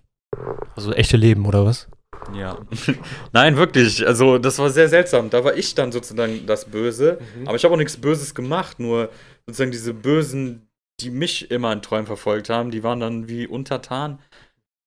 [0.75, 1.87] Also echte Leben, oder was?
[2.33, 2.57] Ja.
[3.33, 4.07] Nein, wirklich.
[4.07, 5.29] Also, das war sehr seltsam.
[5.29, 7.19] Da war ich dann sozusagen das Böse.
[7.45, 8.79] Aber ich habe auch nichts Böses gemacht.
[8.79, 9.11] Nur
[9.45, 10.67] sozusagen diese Bösen,
[11.01, 14.17] die mich immer in Träumen verfolgt haben, die waren dann wie untertan.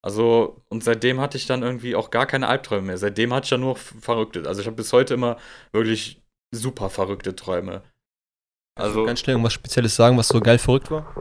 [0.02, 2.98] Also, und seitdem hatte ich dann irgendwie auch gar keine Albträume mehr.
[2.98, 4.48] Seitdem hatte ich dann nur verrückte.
[4.48, 5.36] Also, ich habe bis heute immer
[5.70, 6.20] wirklich
[6.50, 7.82] super verrückte Träume.
[8.74, 11.14] Also, Ganz schnell irgendwas Spezielles sagen, was so geil verrückt war?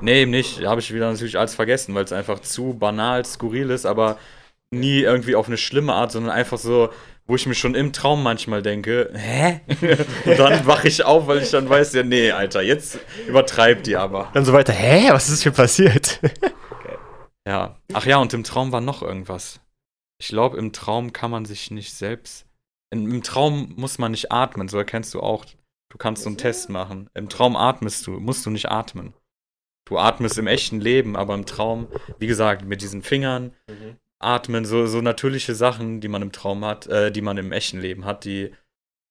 [0.00, 0.64] Nee, eben nicht.
[0.64, 4.18] Habe ich wieder natürlich alles vergessen, weil es einfach zu banal, skurril ist, aber
[4.70, 6.90] nie irgendwie auf eine schlimme Art, sondern einfach so,
[7.26, 9.60] wo ich mir schon im Traum manchmal denke, hä?
[10.24, 13.96] Und dann wache ich auf, weil ich dann weiß, ja, nee, Alter, jetzt übertreibt die
[13.96, 14.30] aber.
[14.34, 15.10] Dann so weiter, hä?
[15.10, 16.20] Was ist hier passiert?
[17.46, 17.76] Ja.
[17.92, 19.60] Ach ja, und im Traum war noch irgendwas.
[20.18, 22.46] Ich glaube, im Traum kann man sich nicht selbst.
[22.90, 25.44] In, Im Traum muss man nicht atmen, so erkennst du auch.
[25.94, 27.08] Du kannst so einen Test machen.
[27.14, 29.14] Im Traum atmest du, musst du nicht atmen.
[29.86, 31.86] Du atmest im echten Leben, aber im Traum,
[32.18, 33.54] wie gesagt, mit diesen Fingern,
[34.18, 37.80] atmen, so, so natürliche Sachen, die man im Traum hat, äh, die man im echten
[37.80, 38.52] Leben hat, die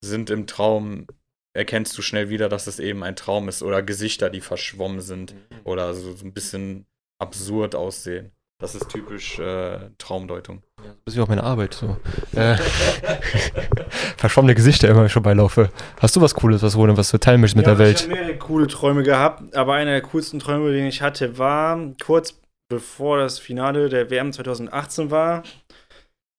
[0.03, 1.07] sind im Traum,
[1.55, 5.35] erkennst du schnell wieder, dass es eben ein Traum ist oder Gesichter, die verschwommen sind
[5.63, 6.85] oder so, so ein bisschen
[7.17, 8.33] absurd aussehen.
[8.59, 10.63] Das ist typisch äh, Traumdeutung.
[11.05, 11.75] Das ist wie auf meine Arbeit.
[11.75, 11.95] So.
[14.23, 15.69] Verschwommene Gesichter immer schon beilaufe.
[15.99, 18.03] Hast du was Cooles, was, Rune, was du teilen möchtest mit ja, der Ich Welt?
[18.03, 22.39] habe mehrere coole Träume gehabt, aber einer der coolsten Träume, den ich hatte, war kurz
[22.69, 25.43] bevor das Finale der WM 2018 war.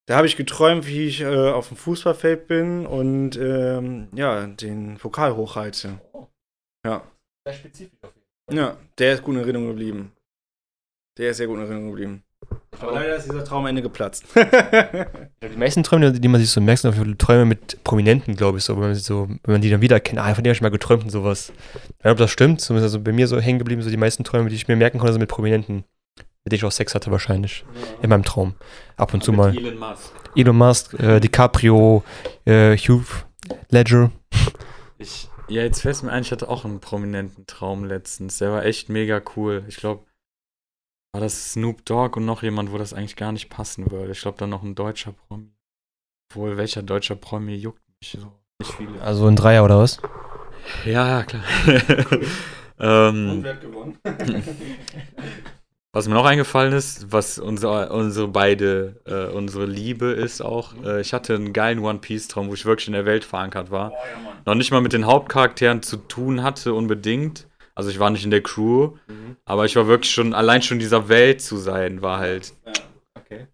[0.09, 4.97] Da habe ich geträumt, wie ich äh, auf dem Fußballfeld bin und ähm, ja, den
[4.97, 6.01] Pokal hochhalte.
[6.87, 7.03] Ja.
[8.51, 10.13] Ja, der ist gut in Erinnerung geblieben.
[11.19, 12.23] Der ist sehr gut in Erinnerung geblieben.
[12.81, 14.25] Aber leider ist dieser Traum am Ende geplatzt.
[14.35, 18.37] Die meisten Träume, die man sich so merkt, sind auf jeden Fall Träume mit Prominenten,
[18.37, 20.19] glaube ich, so, wenn man, sie so, wenn man die dann wieder kennt.
[20.19, 21.53] Ah, von dem habe ich mal geträumt und sowas.
[21.75, 23.97] Ich weiß nicht, ob das stimmt, zumindest also bei mir so hängen geblieben, so die
[23.97, 25.85] meisten Träume, die ich mir merken konnte, sind mit Prominenten.
[26.45, 27.65] Mit denen ich auch Sex hatte wahrscheinlich.
[28.03, 28.55] In meinem Traum.
[28.97, 29.57] Ab und zu mal.
[29.57, 30.13] Elon Musk.
[30.37, 32.05] Elon Musk, äh, DiCaprio,
[32.45, 33.25] äh, Hugh
[33.71, 34.11] Ledger.
[34.99, 38.39] Ich, ja, jetzt fällt mir ein, ich hatte auch einen prominenten Traum letztens.
[38.39, 39.65] Der war echt mega cool.
[39.69, 40.05] Ich glaube,
[41.15, 44.11] war das Snoop Dogg und noch jemand, wo das eigentlich gar nicht passen würde.
[44.11, 45.55] Ich glaube, dann noch ein deutscher Promi.
[46.29, 48.33] Obwohl, welcher deutscher Promi juckt mich so?
[48.59, 49.01] Nicht viele.
[49.01, 50.01] Also ein Dreier oder was?
[50.85, 51.45] Ja, ja, klar.
[52.81, 53.97] ähm, wer hat gewonnen?
[55.93, 61.01] was mir noch eingefallen ist, was unser, unsere beide, äh, unsere Liebe ist auch, äh,
[61.01, 63.93] ich hatte einen geilen One Piece Traum, wo ich wirklich in der Welt verankert war.
[63.93, 64.33] Oh, ja.
[64.47, 67.47] Noch nicht mal mit den Hauptcharakteren zu tun hatte unbedingt.
[67.77, 68.97] Also ich war nicht in der Crew,
[69.45, 72.73] aber ich war wirklich schon, allein schon in dieser Welt zu sein, war halt, Ja,
[73.19, 73.47] okay.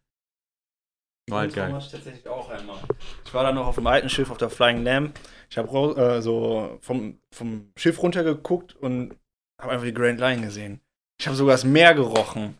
[1.30, 1.74] war halt geil.
[1.78, 2.78] ich tatsächlich auch einmal.
[3.24, 5.18] Ich war dann noch auf dem alten Schiff auf der Flying Lamb.
[5.48, 9.16] Ich habe äh, so vom, vom Schiff runtergeguckt und
[9.60, 10.80] habe einfach die Grand Line gesehen.
[11.18, 12.56] Ich habe sogar das Meer gerochen.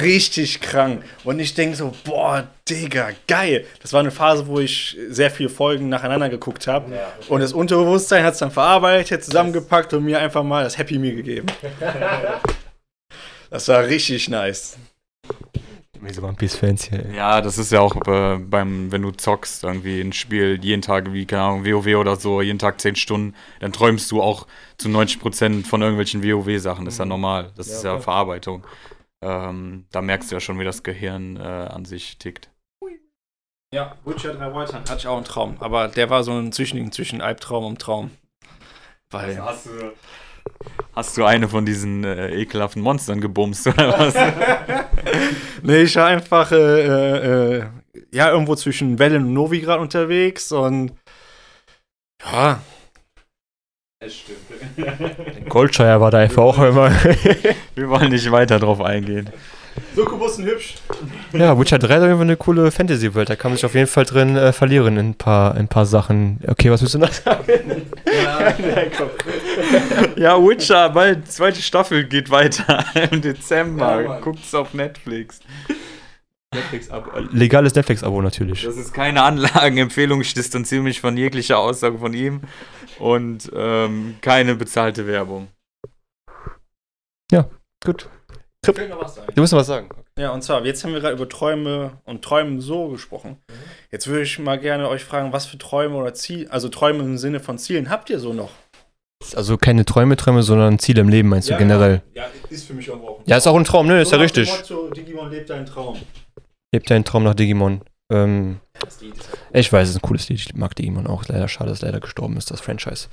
[0.00, 1.02] Richtig krank.
[1.24, 3.64] Und ich denke so, boah, Digga, geil.
[3.80, 6.92] Das war eine Phase, wo ich sehr viele Folgen nacheinander geguckt habe.
[7.28, 11.16] Und das Unterbewusstsein hat es dann verarbeitet, zusammengepackt und mir einfach mal das Happy Meal
[11.16, 11.46] gegeben.
[13.50, 14.76] das war richtig nice.
[16.06, 17.04] Diese One Piece-Fans hier.
[17.06, 17.16] ey.
[17.16, 21.12] Ja, das ist ja auch äh, beim, wenn du zockst, irgendwie ein Spiel jeden Tag,
[21.12, 24.46] wie, keine Ahnung, WoW oder so, jeden Tag 10 Stunden, dann träumst du auch
[24.78, 26.84] zu 90% von irgendwelchen WoW-Sachen.
[26.84, 27.50] Das ist ja normal.
[27.56, 27.98] Das ist ja.
[27.98, 28.64] Verarbeitung.
[29.22, 32.50] Ähm, da merkst du ja schon, wie das Gehirn äh, an sich tickt.
[33.74, 35.56] Ja, Witcher 3 Woltern hatte ich auch einen Traum.
[35.60, 38.10] Aber der war so ein Zwischending zwischen Albtraum und Traum.
[39.10, 39.42] Weil.
[39.42, 39.92] Hast du,
[40.94, 44.14] hast du eine von diesen äh, ekelhaften Monstern gebumst oder was?
[45.62, 47.66] Nee, ich war einfach äh, äh, äh,
[48.12, 50.92] ja irgendwo zwischen Wellen und Novigrad unterwegs und
[52.22, 52.62] ja,
[55.48, 56.90] Goldscheuer war da einfach auch immer.
[57.74, 59.28] Wir wollen nicht weiter drauf eingehen.
[59.94, 60.76] Succubus hübsch.
[61.32, 63.28] ja, Witcher 3 ist auf jeden Fall eine coole Fantasy-Welt.
[63.28, 65.68] Da kann man sich auf jeden Fall drin äh, verlieren in ein paar, in ein
[65.68, 66.38] paar Sachen.
[66.46, 67.42] Okay, was willst du noch sagen?
[70.16, 74.02] Ja, Witcher, bald zweite Staffel geht weiter im Dezember.
[74.02, 74.20] Ja.
[74.20, 75.40] Guckt's auf Netflix.
[77.32, 78.62] Legales Netflix-Abo natürlich.
[78.62, 82.40] Das ist keine Anlagenempfehlung, ich distanziere mich von jeglicher Aussage von ihm
[82.98, 85.48] und ähm, keine bezahlte Werbung.
[87.84, 88.08] Gut.
[88.66, 89.32] Ich will noch was sagen.
[89.34, 89.88] Du musst noch was sagen.
[90.18, 93.36] Ja, und zwar, jetzt haben wir gerade über Träume und Träumen so gesprochen.
[93.92, 97.18] Jetzt würde ich mal gerne euch fragen, was für Träume oder Ziel, also Träume im
[97.18, 98.50] Sinne von Zielen habt ihr so noch?
[99.34, 102.02] Also keine Träume, Träume, sondern Ziele im Leben, meinst du generell?
[102.14, 104.00] Ja, ist für mich auch ein Ja, ist auch ein Traum, ne?
[104.00, 104.50] Ist ja richtig.
[104.50, 105.98] Motto, Digimon lebt deinen Traum.
[106.72, 107.82] Lebt deinen Traum nach Digimon.
[108.10, 108.60] Ähm,
[109.52, 110.38] ich weiß, es ist ein cooles Lied.
[110.40, 111.22] Ich mag Digimon auch.
[111.22, 113.08] Ist Leider schade, dass leider gestorben ist, das Franchise.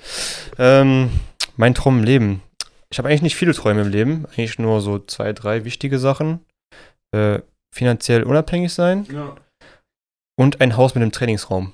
[0.58, 1.10] Ähm,
[1.58, 2.42] mein Traum im Leben.
[2.90, 4.26] Ich habe eigentlich nicht viele Träume im Leben.
[4.28, 6.46] Eigentlich nur so zwei, drei wichtige Sachen.
[7.12, 7.40] Äh,
[7.74, 9.36] finanziell unabhängig sein Ja,
[10.38, 11.74] und ein Haus mit einem Trainingsraum.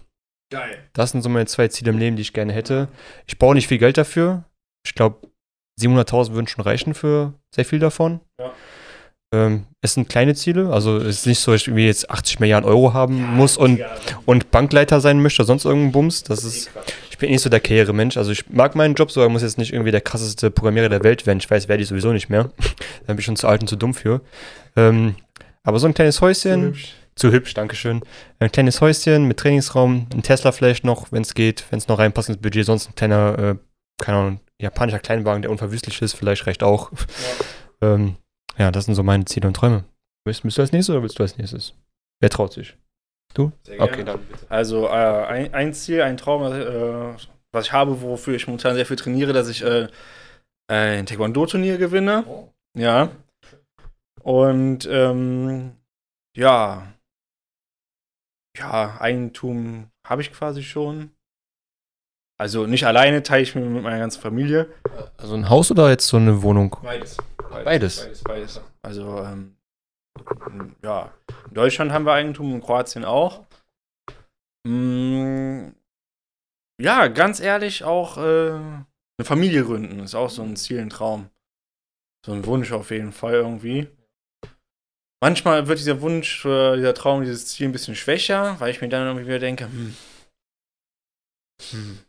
[0.51, 0.77] geil.
[0.93, 2.87] Das sind so meine zwei Ziele im Leben, die ich gerne hätte.
[3.27, 4.43] Ich brauche nicht viel Geld dafür.
[4.85, 5.27] Ich glaube,
[5.79, 8.19] 700.000 würden schon reichen für sehr viel davon.
[8.39, 8.51] Ja.
[9.33, 12.41] Ähm, es sind kleine Ziele, also es ist nicht so, dass ich irgendwie jetzt 80
[12.41, 13.79] Milliarden Euro haben muss und,
[14.25, 16.23] und Bankleiter sein möchte oder sonst irgendein Bums.
[16.23, 16.69] Das ist,
[17.09, 18.17] ich bin nicht so der Karrieremensch.
[18.17, 21.03] Also ich mag meinen Job so, aber muss jetzt nicht irgendwie der krasseste Programmierer der
[21.03, 21.39] Welt werden.
[21.39, 22.51] Ich weiß, werde ich sowieso nicht mehr.
[23.07, 24.21] da bin ich schon zu alt und zu dumm für.
[24.75, 25.15] Ähm,
[25.63, 26.75] aber so ein kleines Häuschen,
[27.15, 28.01] zu hübsch, Dankeschön.
[28.39, 31.99] Ein kleines Häuschen mit Trainingsraum, ein Tesla vielleicht noch, wenn es geht, wenn es noch
[31.99, 33.55] reinpasst ins Budget, sonst ein kleiner, äh,
[34.03, 36.91] keine Ahnung, japanischer Kleinwagen, der unverwüstlich ist, vielleicht reicht auch.
[37.81, 38.15] Ja, ähm,
[38.57, 39.83] ja das sind so meine Ziele und Träume.
[40.25, 41.73] Willst, willst du als nächstes oder willst du als nächstes?
[42.19, 42.77] Wer traut sich?
[43.33, 43.51] Du?
[43.79, 44.45] Okay, dann bitte.
[44.49, 47.15] Also äh, ein, ein Ziel, ein Traum, äh,
[47.51, 49.87] was ich habe, wofür ich momentan sehr viel trainiere, dass ich äh,
[50.67, 52.25] ein Taekwondo-Turnier gewinne.
[52.77, 53.09] Ja.
[54.21, 55.75] Und ähm,
[56.35, 56.87] ja.
[58.57, 61.11] Ja, Eigentum habe ich quasi schon.
[62.37, 64.67] Also nicht alleine, teile ich mir mit meiner ganzen Familie.
[65.17, 66.75] Also ein Haus oder jetzt so eine Wohnung?
[66.81, 67.17] Beides.
[67.51, 68.03] Beides.
[68.03, 68.61] Beides, beides.
[68.81, 69.55] Also, ähm,
[70.83, 71.13] ja.
[71.47, 73.45] In Deutschland haben wir Eigentum, in Kroatien auch.
[74.67, 75.69] Mm,
[76.81, 81.29] ja, ganz ehrlich, auch äh, eine Familie gründen ist auch so ein Ziel, ein Traum.
[82.25, 83.87] So ein Wunsch auf jeden Fall irgendwie.
[85.23, 88.89] Manchmal wird dieser Wunsch, äh, dieser Traum, dieses Ziel ein bisschen schwächer, weil ich mir
[88.89, 89.95] dann irgendwie wieder denke, hm.
[91.71, 91.99] Hm.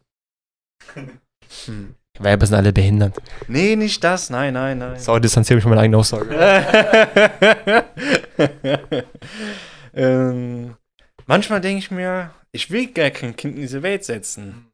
[1.66, 1.94] hm.
[2.22, 3.16] Weiber sind alle behindert.
[3.48, 4.98] Nee, nicht das, nein, nein, nein.
[4.98, 6.34] Sau, distanziere mich von meiner eigenen Aussage.
[9.94, 10.76] ähm,
[11.26, 14.70] manchmal denke ich mir, ich will gar kein Kind in diese Welt setzen.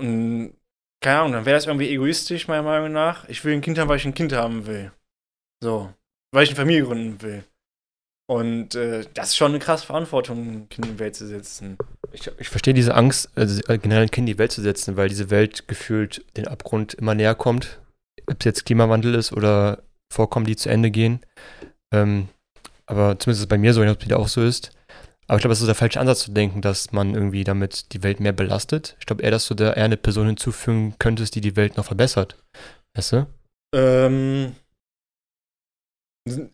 [0.00, 0.54] Und,
[1.00, 3.28] keine Ahnung, dann wäre das irgendwie egoistisch, meiner Meinung nach.
[3.28, 4.92] Ich will ein Kind haben, weil ich ein Kind haben will.
[5.62, 5.92] So.
[6.32, 7.44] Weil ich eine Familie gründen will.
[8.26, 11.76] Und äh, das ist schon eine krasse Verantwortung, ein Kind in die Welt zu setzen.
[12.14, 14.96] Ich, ich verstehe diese Angst, also äh, generell ein Kind in die Welt zu setzen,
[14.96, 17.80] weil diese Welt gefühlt den Abgrund immer näher kommt.
[18.26, 21.20] Ob es jetzt Klimawandel ist oder Vorkommen, die zu Ende gehen.
[21.92, 22.28] Ähm,
[22.86, 24.70] aber zumindest ist es bei mir so, ich weiß ob es wieder auch so ist.
[25.26, 28.02] Aber ich glaube, es ist der falsche Ansatz zu denken, dass man irgendwie damit die
[28.02, 28.96] Welt mehr belastet.
[29.00, 31.86] Ich glaube eher, dass du da eher eine Person hinzufügen könntest, die die Welt noch
[31.86, 32.36] verbessert.
[32.94, 33.26] Weißt du?
[33.74, 34.54] Ähm,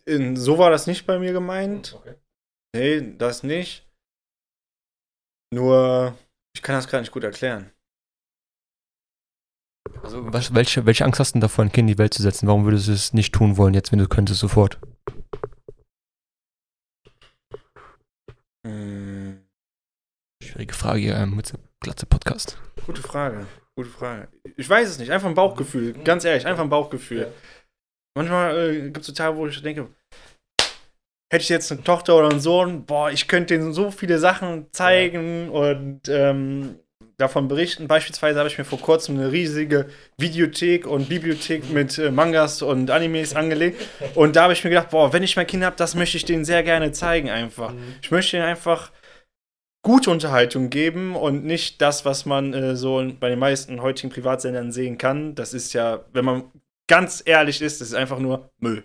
[0.05, 1.95] in, so war das nicht bei mir gemeint.
[1.95, 2.15] Okay.
[2.75, 3.85] Nee, das nicht.
[5.53, 6.17] Nur,
[6.55, 7.71] ich kann das gar nicht gut erklären.
[10.01, 12.21] Also, was, welche, welche Angst hast du denn davor, ein Kind in die Welt zu
[12.21, 12.47] setzen?
[12.47, 14.79] Warum würdest du es nicht tun wollen, jetzt, wenn du könntest, sofort?
[18.65, 19.45] Hm,
[20.41, 22.59] Schwierige Frage hier ähm, mit Glatze Podcast.
[22.85, 23.45] gute Frage.
[23.75, 24.27] Gute Frage.
[24.57, 25.11] Ich weiß es nicht.
[25.11, 25.93] Einfach ein Bauchgefühl.
[26.03, 27.31] Ganz ehrlich, einfach ein Bauchgefühl.
[28.15, 29.93] manchmal äh, gibt es so Tage, wo ich denke,
[31.31, 34.67] hätte ich jetzt eine Tochter oder einen Sohn, boah, ich könnte denen so viele Sachen
[34.73, 36.75] zeigen und ähm,
[37.17, 37.87] davon berichten.
[37.87, 42.91] Beispielsweise habe ich mir vor kurzem eine riesige Videothek und Bibliothek mit äh, Mangas und
[42.91, 43.81] Animes angelegt.
[44.13, 46.25] Und da habe ich mir gedacht, boah, wenn ich mein Kind habe, das möchte ich
[46.25, 47.73] denen sehr gerne zeigen einfach.
[48.01, 48.91] Ich möchte ihnen einfach
[49.83, 54.73] gute Unterhaltung geben und nicht das, was man äh, so bei den meisten heutigen Privatsendern
[54.73, 55.33] sehen kann.
[55.33, 56.43] Das ist ja, wenn man
[56.87, 58.83] ganz ehrlich ist, das ist einfach nur Müll.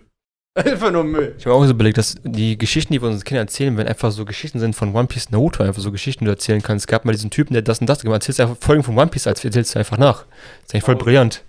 [0.65, 1.35] einfach nur Müll.
[1.37, 4.11] Ich habe auch so überlegt, dass die Geschichten, die wir unseren Kindern erzählen, wenn einfach
[4.11, 6.83] so Geschichten sind von One Piece Naruto, einfach so Geschichten, die du erzählen kannst.
[6.83, 8.21] Es gab mal diesen Typen, der das und das gemacht hat.
[8.23, 10.25] Erzählst du einfach Folgen von One Piece, als erzählst du einfach nach.
[10.25, 10.99] Das ist eigentlich voll Oh.
[10.99, 11.43] brillant.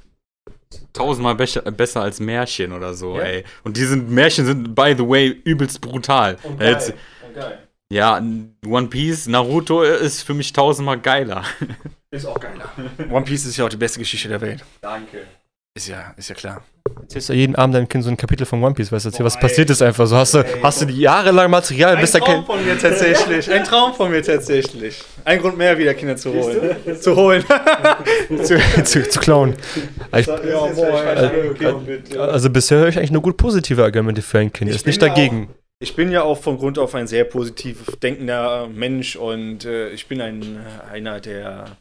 [0.92, 3.22] Tausendmal besser als Märchen oder so, Ja.
[3.24, 3.44] ey.
[3.64, 6.36] Und die sind, Märchen sind, by the way, übelst brutal.
[6.60, 6.92] Jetzt,
[7.90, 8.20] ja,
[8.66, 11.42] One Piece, Naruto ist für mich tausendmal geiler.
[12.10, 12.70] Ist auch geiler.
[13.10, 14.62] One Piece ist ja auch die beste Geschichte der Welt.
[14.82, 15.22] Danke.
[15.74, 16.64] Ist ja, ist ja klar.
[17.00, 19.24] Erzählst du jeden Abend deinem Kind so ein Kapitel von One Piece, weißt du, erzähl,
[19.24, 20.06] was passiert ist einfach.
[20.06, 20.60] So hast du, Ey.
[20.62, 22.46] hast du die jahrelang Material, bis der Kind.
[22.46, 23.50] von mir tatsächlich.
[23.50, 25.02] Ein Traum von mir tatsächlich.
[25.24, 26.76] Ein Grund mehr, wieder Kinder zu holen.
[27.00, 27.44] zu holen.
[28.42, 29.54] zu, zu, zu klauen.
[30.10, 34.70] Also, ich, also bisher höre ich eigentlich nur gut positive Argumente für ein Kind.
[34.70, 35.48] Ich Ist nicht bin ja dagegen.
[35.80, 40.08] Ich bin ja auch von Grund auf ein sehr positiv denkender Mensch und äh, ich
[40.08, 41.76] bin ein, äh, einer, der,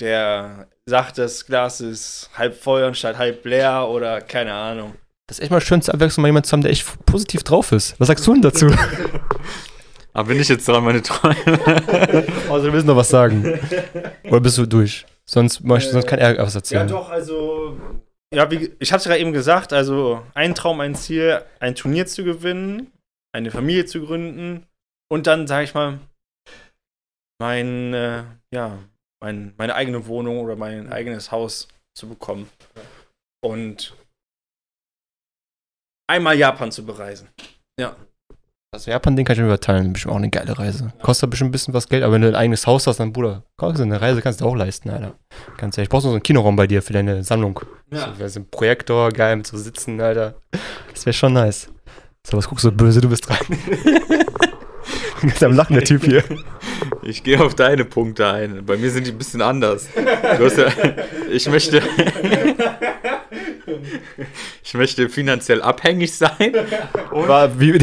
[0.00, 4.94] der sagt, das Glas ist halb voll anstatt halb leer oder keine Ahnung.
[5.28, 7.72] Das ist echt mal schön zur Abwechslung, mal jemanden zu haben, der echt positiv drauf
[7.72, 7.98] ist.
[8.00, 8.66] Was sagst du denn dazu?
[10.14, 11.36] Aber bin ich jetzt dran, meine Träume?
[12.50, 13.58] Also, du willst noch was sagen.
[14.24, 15.06] Oder bist du durch?
[15.24, 16.88] Sonst, mach ich, sonst kann er was Ja, erzählen.
[16.88, 17.80] doch, also.
[18.34, 22.06] Ja, wie, ich habe es ja eben gesagt, also ein Traum, ein Ziel, ein Turnier
[22.06, 22.90] zu gewinnen,
[23.34, 24.66] eine Familie zu gründen
[25.10, 25.98] und dann, sage ich mal,
[27.38, 28.22] mein, äh,
[28.54, 28.78] ja,
[29.22, 32.48] mein, meine eigene Wohnung oder mein eigenes Haus zu bekommen.
[33.44, 33.96] Und
[36.10, 37.28] einmal Japan zu bereisen.
[37.78, 37.96] Ja.
[38.72, 39.92] Das Japan-Ding kann ich mir überteilen.
[39.92, 40.92] Bestimmt auch eine geile Reise.
[41.02, 43.42] Kostet bestimmt ein bisschen was Geld, aber wenn du ein eigenes Haus hast, dann Bruder,
[43.56, 45.14] komm, so eine Reise kannst du auch leisten, Alter.
[45.58, 47.60] Ganz ehrlich, ich brauchst noch so einen Kinoraum bei dir für deine Sammlung.
[47.90, 48.14] Ja.
[48.26, 50.34] So, ein Projektor, geil, mit so Sitzen, Alter.
[50.90, 51.68] Das wäre schon nice.
[52.26, 53.38] So, was guckst du so böse, du bist dran.
[55.20, 56.24] Ganz am Lachen, der Typ hier.
[57.02, 58.64] Ich gehe auf deine Punkte ein.
[58.64, 59.88] Bei mir sind die ein bisschen anders.
[59.96, 60.66] Ja,
[61.30, 61.82] ich möchte.
[64.64, 66.52] Ich möchte finanziell abhängig sein.
[67.10, 67.78] War, wie,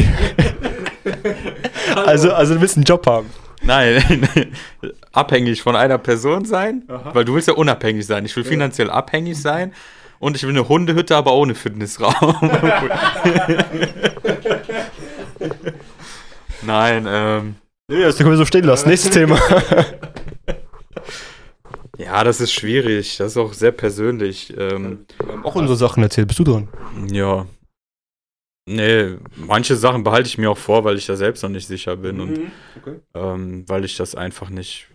[1.95, 3.29] also, also du willst einen Job haben.
[3.61, 4.27] Nein,
[5.11, 8.25] abhängig von einer Person sein, weil du willst ja unabhängig sein.
[8.25, 9.73] Ich will finanziell abhängig sein
[10.19, 12.35] und ich will eine Hundehütte, aber ohne Fitnessraum.
[16.61, 17.55] Nein, ähm,
[17.89, 18.87] Nee, das können wir so stehen lassen.
[18.87, 19.39] Nächstes Thema.
[21.97, 23.17] ja, das ist schwierig.
[23.17, 24.55] Das ist auch sehr persönlich.
[24.55, 26.27] Ähm, Wir haben auch unsere Sachen erzählt.
[26.27, 26.67] Bist du dran?
[27.11, 27.47] ja.
[28.69, 31.95] Nee, manche Sachen behalte ich mir auch vor, weil ich da selbst noch nicht sicher
[31.95, 32.99] bin und okay.
[33.15, 34.87] ähm, weil ich das einfach nicht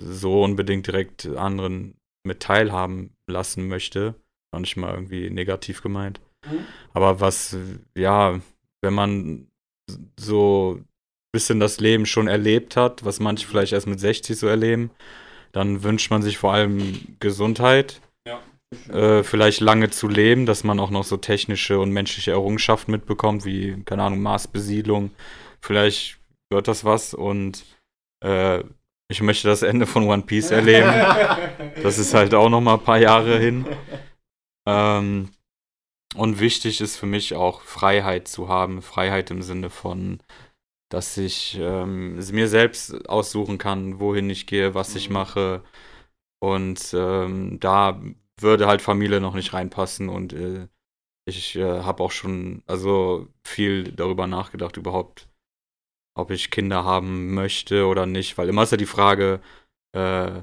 [0.00, 4.14] so unbedingt direkt anderen mit teilhaben lassen möchte.
[4.52, 6.20] Noch nicht mal irgendwie negativ gemeint.
[6.48, 6.60] Mhm.
[6.92, 7.56] Aber was,
[7.96, 8.38] ja,
[8.82, 9.48] wenn man
[10.16, 10.80] so
[11.32, 14.90] bisschen das Leben schon erlebt hat, was manche vielleicht erst mit 60 so erleben,
[15.52, 18.00] dann wünscht man sich vor allem Gesundheit.
[18.88, 23.44] Äh, vielleicht lange zu leben, dass man auch noch so technische und menschliche Errungenschaften mitbekommt,
[23.44, 25.12] wie, keine Ahnung, Marsbesiedlung.
[25.60, 26.18] Vielleicht
[26.50, 27.64] wird das was und
[28.24, 28.64] äh,
[29.08, 30.90] ich möchte das Ende von One Piece erleben.
[31.82, 33.66] Das ist halt auch noch mal ein paar Jahre hin.
[34.66, 35.28] Ähm,
[36.16, 38.82] und wichtig ist für mich auch Freiheit zu haben.
[38.82, 40.20] Freiheit im Sinne von,
[40.88, 45.14] dass ich ähm, mir selbst aussuchen kann, wohin ich gehe, was ich Mhm.
[45.14, 45.62] mache.
[46.40, 48.00] Und ähm, da
[48.40, 50.08] würde halt Familie noch nicht reinpassen.
[50.08, 50.68] Und äh,
[51.26, 55.28] ich äh, habe auch schon also viel darüber nachgedacht, überhaupt,
[56.16, 58.38] ob ich Kinder haben möchte oder nicht.
[58.38, 59.40] Weil immer ist ja die Frage,
[59.94, 60.42] äh,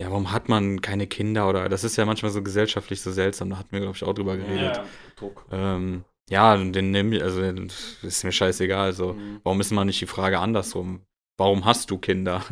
[0.00, 1.48] ja, warum hat man keine Kinder?
[1.48, 3.50] Oder das ist ja manchmal so gesellschaftlich so seltsam.
[3.50, 4.80] Da hatten wir, glaube ich, auch drüber geredet.
[5.16, 5.46] Druck.
[5.52, 7.42] Ähm, ja, den nehme ich, also
[8.02, 8.92] ist mir scheißegal.
[8.92, 11.02] So, warum ist mal nicht die Frage andersrum?
[11.38, 12.44] Warum hast du Kinder?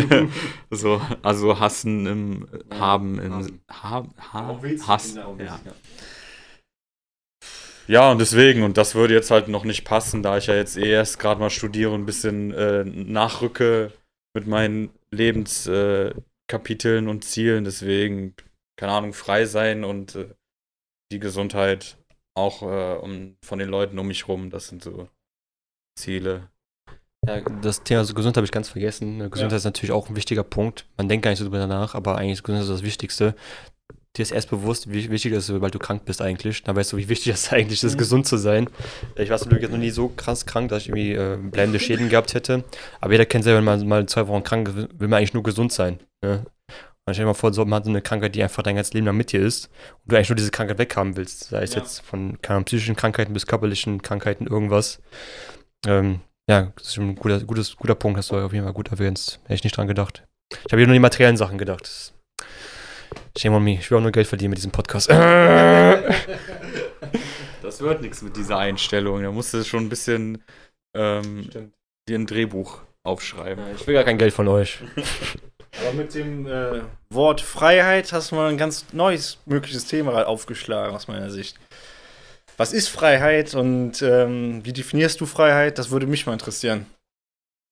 [0.70, 5.14] so, also hassen im haben im ha, ha, Hass.
[5.14, 5.60] Ja.
[7.88, 10.76] ja, und deswegen, und das würde jetzt halt noch nicht passen, da ich ja jetzt
[10.76, 13.92] eh erst gerade mal studiere und ein bisschen äh, nachrücke
[14.34, 17.64] mit meinen Lebenskapiteln äh, und Zielen.
[17.64, 18.34] Deswegen,
[18.76, 20.28] keine Ahnung, frei sein und äh,
[21.10, 21.96] die Gesundheit
[22.34, 24.50] auch äh, um, von den Leuten um mich rum.
[24.50, 25.08] Das sind so
[25.98, 26.48] Ziele.
[27.26, 29.18] Ja, das Thema so Gesundheit habe ich ganz vergessen.
[29.30, 29.56] Gesundheit Ja.
[29.56, 30.86] ist natürlich auch ein wichtiger Punkt.
[30.96, 33.36] Man denkt gar nicht so drüber nach, aber eigentlich ist Gesundheit das Wichtigste.
[34.16, 36.64] dir ist erst bewusst, wie wichtig das ist, weil du krank bist eigentlich.
[36.64, 37.98] Dann weißt du, wie wichtig das eigentlich ist, mhm.
[37.98, 38.68] gesund zu sein.
[39.16, 42.34] Ich war natürlich noch nie so krass krank, dass ich irgendwie äh, bleibende Schäden gehabt
[42.34, 42.64] hätte.
[43.00, 45.44] Aber jeder kennt selber, wenn man mal zwei Wochen krank ist, will man eigentlich nur
[45.44, 46.00] gesund sein.
[46.24, 46.44] Ne?
[47.04, 48.94] Und stell dir mal vor, so, man hat so eine Krankheit, die einfach dein ganzes
[48.94, 49.66] Leben lang mit dir ist
[50.04, 51.48] und du eigentlich nur diese Krankheit weghaben willst.
[51.48, 51.80] Sei es ja.
[51.80, 55.02] jetzt von keine psychischen Krankheiten bis körperlichen Krankheiten, irgendwas.
[55.86, 58.90] Ähm, ja, das ist ein guter, gutes, guter Punkt, hast du auf jeden Fall gut
[58.90, 59.40] erwähnt.
[59.44, 60.24] Hätte ich nicht dran gedacht.
[60.52, 62.14] Ich habe hier nur die materiellen Sachen gedacht.
[63.36, 63.74] Shame on me.
[63.74, 65.10] Ich will auch nur Geld verdienen mit diesem Podcast.
[67.62, 69.22] Das wird nichts mit dieser Einstellung.
[69.22, 70.42] Da musst du schon ein bisschen
[70.94, 71.48] ähm,
[72.08, 73.64] dir ein Drehbuch aufschreiben.
[73.76, 74.80] Ich will gar kein Geld von euch.
[75.80, 80.94] Aber mit dem äh, Wort Freiheit hast du mal ein ganz neues mögliches Thema aufgeschlagen,
[80.94, 81.58] aus meiner Sicht.
[82.56, 85.78] Was ist Freiheit und ähm, wie definierst du Freiheit?
[85.78, 86.86] Das würde mich mal interessieren.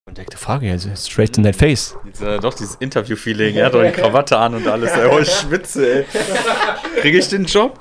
[0.09, 1.97] Entdeckte Frage, also straight in that face.
[2.05, 4.91] Jetzt, äh, doch, dieses Interview-Feeling, er hat doch die Krawatte an und alles.
[4.91, 6.07] Ey, oh, Schwitze, ey.
[7.01, 7.79] Kriege ich den Job?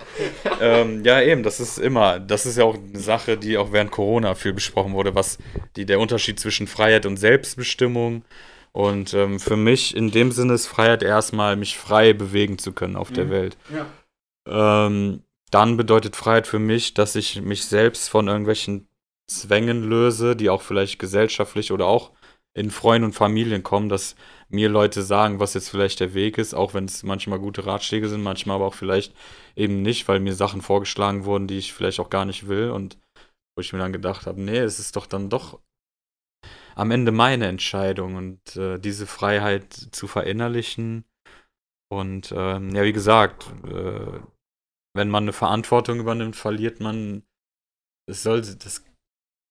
[0.62, 3.90] ähm, ja, eben, das ist immer, das ist ja auch eine Sache, die auch während
[3.90, 5.40] Corona viel besprochen wurde, was
[5.76, 8.24] die, der Unterschied zwischen Freiheit und Selbstbestimmung.
[8.72, 12.96] Und ähm, für mich in dem Sinne ist Freiheit erstmal, mich frei bewegen zu können
[12.96, 13.16] auf mhm.
[13.16, 13.58] der Welt.
[13.74, 14.86] Ja.
[14.86, 18.88] Ähm, dann bedeutet Freiheit für mich, dass ich mich selbst von irgendwelchen
[19.28, 22.12] Zwängen löse, die auch vielleicht gesellschaftlich oder auch
[22.54, 24.16] in Freunden und Familien kommen, dass
[24.50, 28.10] mir Leute sagen, was jetzt vielleicht der Weg ist, auch wenn es manchmal gute Ratschläge
[28.10, 29.14] sind, manchmal aber auch vielleicht
[29.56, 32.98] eben nicht, weil mir Sachen vorgeschlagen wurden, die ich vielleicht auch gar nicht will und
[33.56, 35.60] wo ich mir dann gedacht habe, nee, es ist doch dann doch
[36.76, 41.06] am Ende meine Entscheidung und äh, diese Freiheit zu verinnerlichen
[41.92, 44.20] und ähm, ja, wie gesagt, äh,
[44.96, 47.24] wenn man eine Verantwortung übernimmt, verliert man,
[48.08, 48.86] es soll, das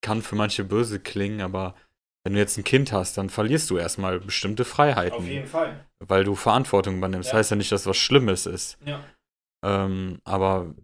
[0.04, 1.74] kann für manche böse klingen, aber
[2.24, 5.18] wenn du jetzt ein Kind hast, dann verlierst du erstmal bestimmte Freiheiten.
[5.18, 5.84] Auf jeden Fall.
[5.98, 7.28] Weil du Verantwortung übernimmst.
[7.28, 7.32] Ja.
[7.32, 8.78] Das heißt ja nicht, dass was Schlimmes ist.
[8.84, 9.02] Ja.
[9.64, 10.74] Ähm, aber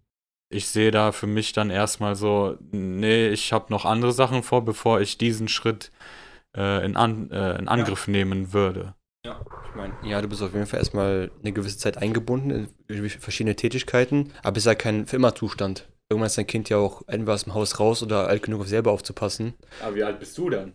[0.49, 4.65] ich sehe da für mich dann erstmal so, nee, ich habe noch andere Sachen vor,
[4.65, 5.93] bevor ich diesen Schritt
[6.57, 8.13] äh, in, an, äh, in Angriff ja.
[8.13, 8.95] nehmen würde.
[9.25, 13.09] Ja, ich meine, ja, du bist auf jeden Fall erstmal eine gewisse Zeit eingebunden in
[13.09, 15.89] verschiedene Tätigkeiten, aber es ist ja kein für immer Zustand.
[16.11, 18.69] Irgendwann ist dein Kind ja auch entweder aus dem Haus raus oder alt genug, auf
[18.69, 19.55] selber aufzupassen.
[19.81, 20.75] Aber wie alt bist du dann?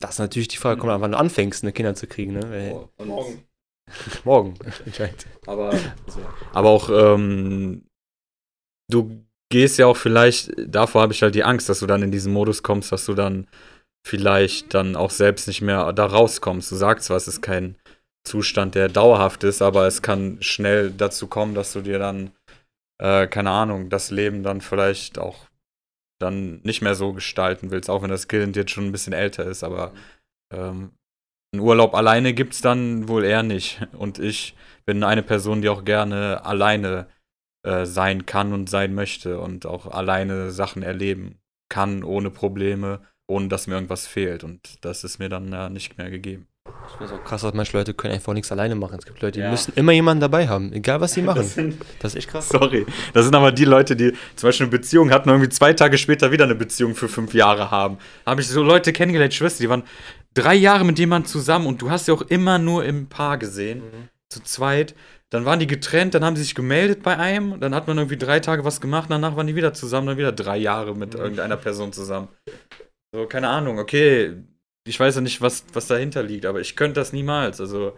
[0.00, 2.72] Das ist natürlich die Frage, kommt an, wann du anfängst, eine Kinder zu kriegen, ne?
[2.72, 3.44] Oh, morgen.
[4.24, 4.54] morgen,
[4.86, 5.26] entscheidend.
[5.46, 5.74] Aber,
[6.54, 7.84] aber auch, ähm,
[8.90, 12.12] du gehst ja auch vielleicht, davor habe ich halt die Angst, dass du dann in
[12.12, 13.48] diesen Modus kommst, dass du dann
[14.06, 16.70] vielleicht dann auch selbst nicht mehr da rauskommst.
[16.70, 17.76] Du sagst zwar, es ist kein
[18.24, 22.32] Zustand, der dauerhaft ist, aber es kann schnell dazu kommen, dass du dir dann,
[23.02, 25.46] äh, keine Ahnung, das Leben dann vielleicht auch
[26.20, 29.44] dann nicht mehr so gestalten willst, auch wenn das Kind jetzt schon ein bisschen älter
[29.44, 29.92] ist, aber
[30.52, 30.92] ähm,
[31.52, 33.80] einen Urlaub alleine gibt es dann wohl eher nicht.
[33.92, 37.06] Und ich bin eine Person, die auch gerne alleine
[37.64, 41.38] äh, sein kann und sein möchte und auch alleine Sachen erleben
[41.70, 44.42] kann, ohne Probleme, ohne dass mir irgendwas fehlt.
[44.42, 46.48] Und das ist mir dann äh, nicht mehr gegeben.
[46.86, 48.98] Ich finde es auch krass, dass manche Leute können einfach nichts alleine machen.
[48.98, 49.50] Es gibt Leute, die ja.
[49.50, 51.38] müssen immer jemanden dabei haben, egal was sie machen.
[51.38, 52.48] Das, sind, das, ist echt krass.
[52.48, 52.86] Sorry.
[53.12, 55.98] Das sind aber die Leute, die zum Beispiel eine Beziehung hatten und irgendwie zwei Tage
[55.98, 57.98] später wieder eine Beziehung für fünf Jahre haben.
[58.24, 59.84] Da habe ich so Leute kennengelernt, Schwester, die waren
[60.34, 63.80] drei Jahre mit jemandem zusammen und du hast sie auch immer nur im Paar gesehen,
[63.80, 64.08] mhm.
[64.28, 64.94] zu zweit.
[65.30, 68.16] Dann waren die getrennt, dann haben sie sich gemeldet bei einem, dann hat man irgendwie
[68.16, 71.20] drei Tage was gemacht, danach waren die wieder zusammen, dann wieder drei Jahre mit mhm.
[71.20, 72.28] irgendeiner Person zusammen.
[73.14, 74.36] So, keine Ahnung, okay,
[74.88, 77.60] ich weiß ja nicht, was, was dahinter liegt, aber ich könnte das niemals.
[77.60, 77.92] Also,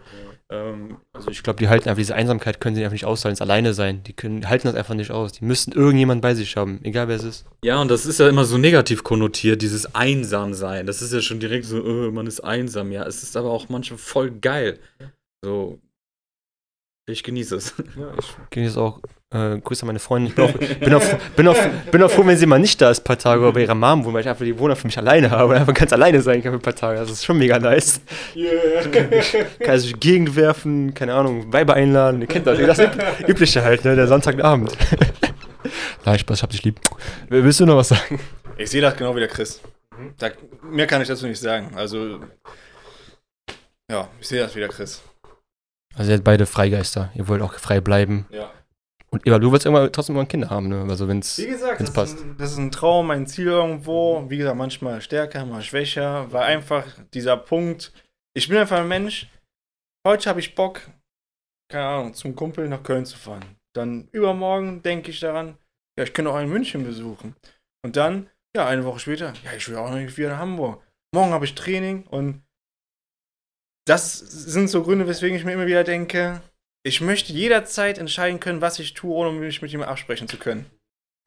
[0.49, 3.41] ähm, also ich glaube, die halten einfach diese Einsamkeit, können sie einfach nicht aushalten, es
[3.41, 4.03] alleine sein.
[4.03, 5.31] Die können, halten das einfach nicht aus.
[5.31, 7.45] Die müssten irgendjemand bei sich haben, egal wer es ist.
[7.63, 10.85] Ja, und das ist ja immer so negativ konnotiert, dieses Einsamsein.
[10.85, 12.91] Das ist ja schon direkt so, oh, man ist einsam.
[12.91, 14.79] Ja, es ist aber auch manchmal voll geil.
[15.43, 15.79] So,
[17.07, 17.73] ich genieße es.
[17.97, 18.99] Ja, ich genieße es auch.
[19.33, 20.27] Äh, Grüße an meine Freundin.
[20.27, 20.53] Ich bin auch,
[20.85, 21.01] bin, auch,
[21.35, 21.57] bin, auch,
[21.89, 23.75] bin auch froh, wenn sie mal nicht da ist, ein paar Tage, oder bei ihrer
[23.75, 26.21] Mom wohnt, weil ich einfach die Wohnung für mich alleine habe und einfach ganz alleine
[26.21, 26.99] sein kann für ein paar Tage.
[26.99, 28.01] Das ist schon mega nice.
[28.35, 28.83] Yeah.
[29.59, 32.19] Kann sich Gegend werfen, keine Ahnung, Weiber einladen.
[32.21, 32.57] Ihr kennt das.
[32.59, 32.89] Das
[33.27, 33.95] Übliche halt, ne?
[33.95, 34.77] Der Sonntagabend.
[36.05, 36.79] Nein, Spaß, ich hab dich lieb.
[37.29, 38.19] Willst du noch was sagen?
[38.57, 39.61] Ich sehe das genau wie der Chris.
[40.17, 40.29] Da,
[40.63, 41.71] mehr kann ich dazu nicht sagen.
[41.75, 42.19] Also,
[43.89, 45.01] ja, ich sehe das wie der Chris.
[45.95, 47.11] Also ihr seid beide Freigeister.
[47.15, 48.25] Ihr wollt auch frei bleiben.
[48.29, 48.51] Ja.
[49.09, 50.85] Und aber du willst irgendwann trotzdem mal ein Kind haben, ne?
[50.89, 52.15] Also wenn's, Wie gesagt, wenn's das, passt.
[52.15, 54.23] Ist ein, das ist ein Traum, ein Ziel irgendwo.
[54.29, 56.31] Wie gesagt, manchmal stärker, mal schwächer.
[56.31, 57.91] War einfach dieser Punkt.
[58.33, 59.27] Ich bin einfach ein Mensch.
[60.07, 60.81] Heute habe ich Bock,
[61.69, 63.43] keine Ahnung, zum Kumpel nach Köln zu fahren.
[63.73, 65.57] Dann übermorgen denke ich daran,
[65.97, 67.35] ja, ich könnte auch in München besuchen.
[67.83, 70.81] Und dann, ja, eine Woche später, ja, ich will auch noch wieder nach Hamburg.
[71.13, 72.41] Morgen habe ich Training und
[73.85, 76.41] das sind so Gründe, weswegen ich mir immer wieder denke,
[76.83, 80.65] ich möchte jederzeit entscheiden können, was ich tue, ohne mich mit ihm absprechen zu können.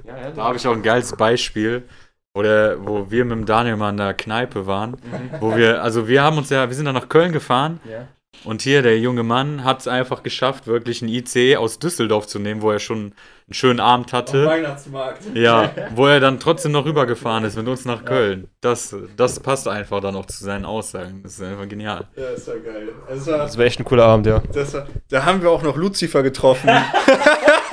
[0.04, 1.88] Da habe ich auch ein geiles Beispiel,
[2.34, 4.96] wo, der, wo wir mit dem Daniel mal in der Kneipe waren.
[5.40, 8.08] Wo wir, also wir haben uns ja, wir sind dann nach Köln gefahren Ja.
[8.44, 12.38] Und hier der junge Mann hat es einfach geschafft, wirklich ein ICE aus Düsseldorf zu
[12.38, 13.14] nehmen, wo er schon
[13.46, 14.46] einen schönen Abend hatte.
[14.46, 15.22] Weihnachtsmarkt.
[15.34, 18.48] Ja, wo er dann trotzdem noch rübergefahren ist mit uns nach Köln.
[18.60, 21.22] Das, das passt einfach dann auch zu seinen Aussagen.
[21.22, 22.06] Das ist einfach genial.
[22.16, 22.88] Ja, ist ja geil.
[23.08, 24.42] Das war, Das wäre echt ein cooler Abend, ja.
[24.52, 26.70] das war, da haben wir auch noch Lucifer getroffen.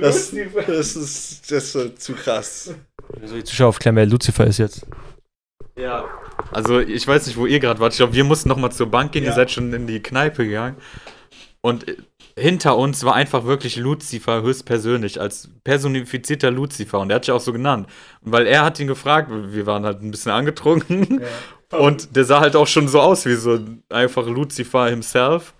[0.00, 0.32] das,
[0.66, 2.74] das ist, das ist zu krass.
[3.20, 4.86] Also die Zuschauer aufklären, wer Lucifer ist jetzt.
[5.76, 6.04] Ja.
[6.52, 7.92] Also ich weiß nicht, wo ihr gerade wart.
[7.92, 9.24] Ich glaube, wir mussten noch mal zur Bank gehen.
[9.24, 9.30] Ja.
[9.30, 10.76] Ihr seid schon in die Kneipe gegangen.
[11.60, 11.96] Und äh,
[12.36, 17.00] hinter uns war einfach wirklich Lucifer höchstpersönlich, als personifizierter Lucifer.
[17.00, 17.88] Und er hat sich auch so genannt.
[18.20, 21.22] Und weil er hat ihn gefragt, wir waren halt ein bisschen angetrunken.
[21.78, 23.58] Und der sah halt auch schon so aus wie so
[23.88, 25.54] einfach Lucifer himself.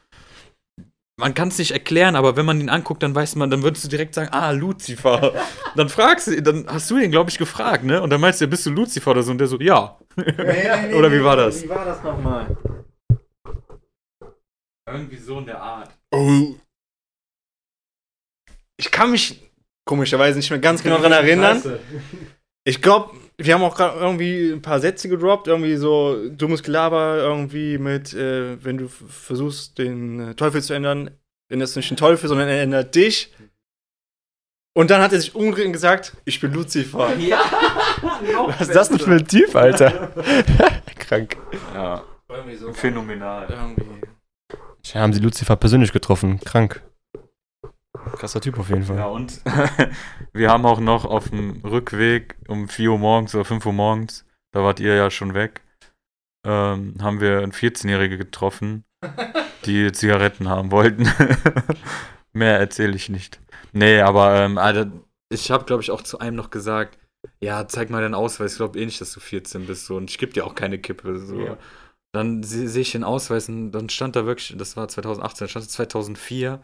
[1.16, 3.84] Man kann es nicht erklären, aber wenn man ihn anguckt, dann weiß man, dann würdest
[3.84, 5.32] du direkt sagen, ah, Lucifer.
[5.76, 8.02] dann fragst du, dann hast du ihn, glaube ich, gefragt, ne?
[8.02, 9.30] Und dann meinst du, bist du Lucifer oder so?
[9.30, 9.96] Und der so, ja.
[10.16, 11.62] Oder wie war das?
[11.62, 12.56] Wie war das nochmal?
[14.86, 15.90] Irgendwie so in der Art.
[16.12, 16.54] Oh.
[18.76, 19.40] Ich kann mich
[19.84, 21.62] komischerweise nicht mehr ganz genau daran erinnern.
[22.64, 27.16] Ich glaube, wir haben auch gerade irgendwie ein paar Sätze gedroppt, irgendwie so dummes Gelaber,
[27.18, 31.10] irgendwie mit, äh, wenn du versuchst, den äh, Teufel zu ändern,
[31.48, 33.32] änderst du nicht den Teufel, sondern er ändert dich.
[34.76, 37.08] Und dann hat er sich umgedreht und gesagt, ich bin Lucifer.
[38.58, 40.12] Was ist das denn für ein Typ, Alter?
[40.98, 41.36] Krank.
[41.74, 42.72] Ja, Irgendwie so.
[42.72, 43.46] phänomenal.
[43.48, 44.00] Irgendwie.
[44.82, 46.40] Tja, haben sie Lucifer persönlich getroffen.
[46.40, 46.82] Krank.
[48.12, 48.96] Krasser Typ auf jeden Fall.
[48.96, 49.40] Ja, und
[50.32, 54.24] wir haben auch noch auf dem Rückweg um 4 Uhr morgens oder 5 Uhr morgens,
[54.52, 55.62] da wart ihr ja schon weg,
[56.46, 58.84] ähm, haben wir einen 14-Jährige getroffen,
[59.64, 61.08] die Zigaretten haben wollten.
[62.32, 63.40] Mehr erzähle ich nicht.
[63.72, 64.90] Nee, aber ähm, Alter,
[65.30, 66.98] ich habe, glaube ich, auch zu einem noch gesagt,
[67.40, 70.10] ja, zeig mal deinen Ausweis, ich glaube eh nicht, dass du 14 bist so, und
[70.10, 71.18] ich gebe dir auch keine Kippe.
[71.18, 71.40] So.
[71.40, 71.56] Ja.
[72.12, 75.48] Dann se- sehe ich den Ausweis und dann stand da wirklich, das war 2018, dann
[75.48, 76.60] stand da 2004.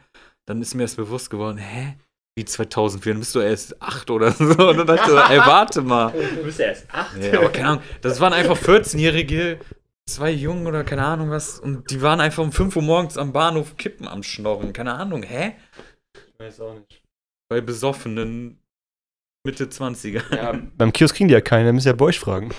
[0.46, 1.96] Dann ist mir erst bewusst geworden, hä?
[2.36, 3.12] Wie 2004?
[3.12, 4.44] Dann bist du erst 8 oder so.
[4.44, 6.12] Und dann dachte ich so, ey, warte mal.
[6.36, 7.16] Du bist erst acht.
[7.16, 9.58] Nee, aber keine Ahnung, das waren einfach 14-Jährige,
[10.08, 11.58] zwei Jungen oder keine Ahnung was.
[11.58, 14.72] Und die waren einfach um 5 Uhr morgens am Bahnhof Kippen am Schnorren.
[14.72, 15.56] Keine Ahnung, hä?
[16.14, 17.02] Ich weiß auch nicht.
[17.48, 18.58] Bei besoffenen
[19.44, 20.22] Mitte 20er.
[20.34, 22.50] Ja, beim Kiosk kriegen die ja keine, müssen ja bei euch fragen.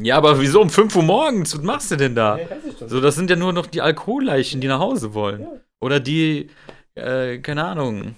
[0.00, 1.56] Ja, aber wieso um 5 Uhr morgens?
[1.56, 2.38] Was machst du denn da?
[2.86, 5.46] So, das sind ja nur noch die Alkoholleichen, die nach Hause wollen.
[5.80, 6.50] Oder die,
[6.98, 8.14] äh, keine Ahnung.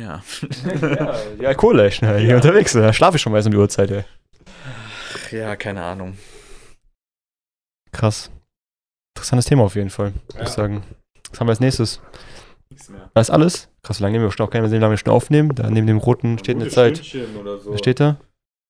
[0.00, 0.22] Ja.
[0.80, 2.82] ja, die Alkoholleichen, halt, die unterwegs sind.
[2.82, 4.04] Da schlafe ich schon meist um die Uhrzeit, ey.
[5.30, 6.16] ja, keine Ahnung.
[7.92, 8.30] Krass.
[9.14, 10.42] Interessantes Thema auf jeden Fall, würde Ja.
[10.44, 10.82] ich sagen.
[11.30, 12.00] Was haben wir als nächstes?
[12.70, 13.10] Nichts mehr.
[13.14, 13.68] Das ist alles?
[13.82, 15.54] Krass, wie lange nehmen wir schon auch keine, wie lange wir schon aufnehmen.
[15.54, 17.00] Da neben dem roten steht eine Zeit.
[17.38, 17.72] Oder so.
[17.72, 18.16] Was steht da?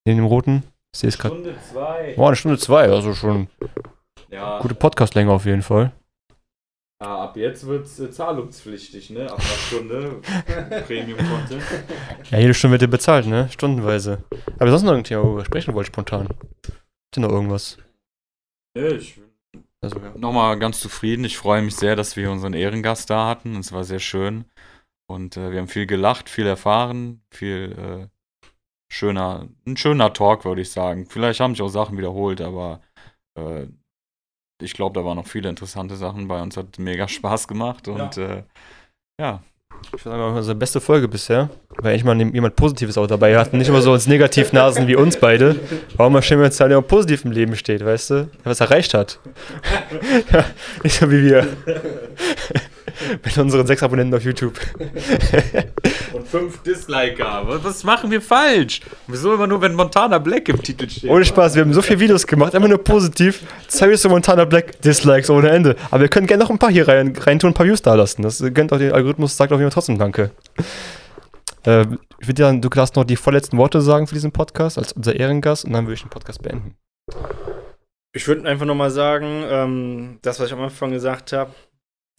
[0.04, 0.64] Neben dem roten?
[0.92, 1.36] Ich sehe es gerade.
[1.36, 2.14] Stunde zwei.
[2.16, 3.48] Boah, eine Stunde zwei, also schon
[4.28, 5.92] Ja, gute Podcastlänge auf jeden Fall.
[7.02, 9.24] Ja, ab jetzt wird es äh, zahlungspflichtig, ne?
[9.24, 10.20] Ab einer Stunde
[10.86, 11.62] Premium-Content.
[12.30, 13.48] Ja, jede Stunde wird dir bezahlt, ne?
[13.50, 14.22] Stundenweise.
[14.58, 16.28] Aber sonst noch ein Thema, worüber sprechen wollt, spontan.
[16.64, 17.78] Ist noch irgendwas?
[18.76, 20.12] Ja, ich bin Also, ja.
[20.16, 21.24] nochmal ganz zufrieden.
[21.24, 23.56] Ich freue mich sehr, dass wir unseren Ehrengast da hatten.
[23.56, 24.44] Es war sehr schön.
[25.08, 28.46] Und äh, wir haben viel gelacht, viel erfahren, viel äh,
[28.92, 31.06] schöner, ein schöner Talk, würde ich sagen.
[31.06, 32.80] Vielleicht haben sich auch Sachen wiederholt, aber
[33.34, 33.66] äh,
[34.62, 36.56] ich glaube, da waren noch viele interessante Sachen bei uns.
[36.56, 38.42] Hat mega Spaß gemacht und äh,
[39.20, 39.40] ja.
[39.84, 43.58] Ich würde sagen, unsere beste Folge bisher, weil ich mal jemand Positives auch dabei hatten.
[43.58, 45.56] Nicht immer so uns Negativnasen wie uns beide.
[45.96, 48.14] Warum mal schön, wenn es halt immer positiv im Leben steht, weißt du?
[48.14, 49.18] Der was erreicht hat.
[50.32, 50.44] ja,
[50.84, 51.48] nicht so wie wir.
[53.24, 54.60] Mit unseren sechs Abonnenten auf YouTube.
[56.32, 57.46] Fünf Disliker.
[57.46, 58.80] Was, was machen wir falsch?
[59.06, 61.10] Wieso immer nur, wenn Montana Black im Titel steht?
[61.10, 63.42] Ohne Spaß, wir haben so viele Videos gemacht, immer nur positiv.
[63.68, 65.76] Service Montana Black, Dislikes ohne Ende.
[65.90, 67.94] Aber wir können gerne noch ein paar hier rein, rein tun, ein paar Views da
[67.94, 68.22] lassen.
[68.22, 70.30] Das gönnt auch den Algorithmus, sagt auf jeden Fall trotzdem Danke.
[71.66, 71.82] Äh,
[72.18, 75.14] ich würde sagen, du darfst noch die vorletzten Worte sagen für diesen Podcast als unser
[75.14, 76.76] Ehrengast und dann würde ich den Podcast beenden.
[78.14, 81.52] Ich würde einfach nochmal sagen, ähm, das, was ich am Anfang gesagt habe,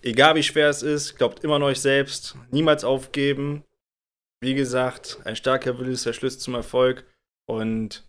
[0.03, 3.63] egal wie schwer es ist, glaubt immer an euch selbst, niemals aufgeben.
[4.43, 7.05] Wie gesagt, ein starker Wille ist der Schlüssel zum Erfolg
[7.47, 8.05] und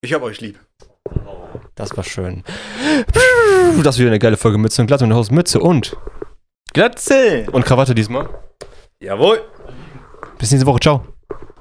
[0.00, 0.60] ich hab euch lieb.
[1.74, 2.44] Das war schön.
[3.82, 5.96] Das ist wieder eine geile Folge Mütze und Glatte und Haus Mütze und
[6.72, 7.48] Glatze!
[7.50, 8.28] und Krawatte diesmal.
[9.00, 9.40] Jawohl!
[10.38, 10.78] Bis nächste Woche.
[10.78, 11.04] Ciao.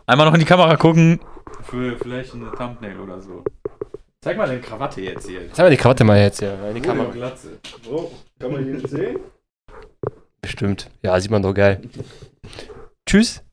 [0.06, 1.20] Einmal noch in die Kamera gucken.
[1.64, 3.44] Für vielleicht eine Thumbnail oder so.
[4.22, 5.50] Zeig mal deine Krawatte jetzt hier.
[5.52, 6.54] Sag mal die Krawatte mal jetzt, ja.
[6.70, 7.10] In die Kamera.
[7.10, 7.58] Glatze.
[7.90, 9.20] Oh, kann man hier sehen?
[10.44, 10.92] Bestimmt.
[11.02, 11.82] Ja, sieht man doch geil.
[13.08, 13.45] Tschüss.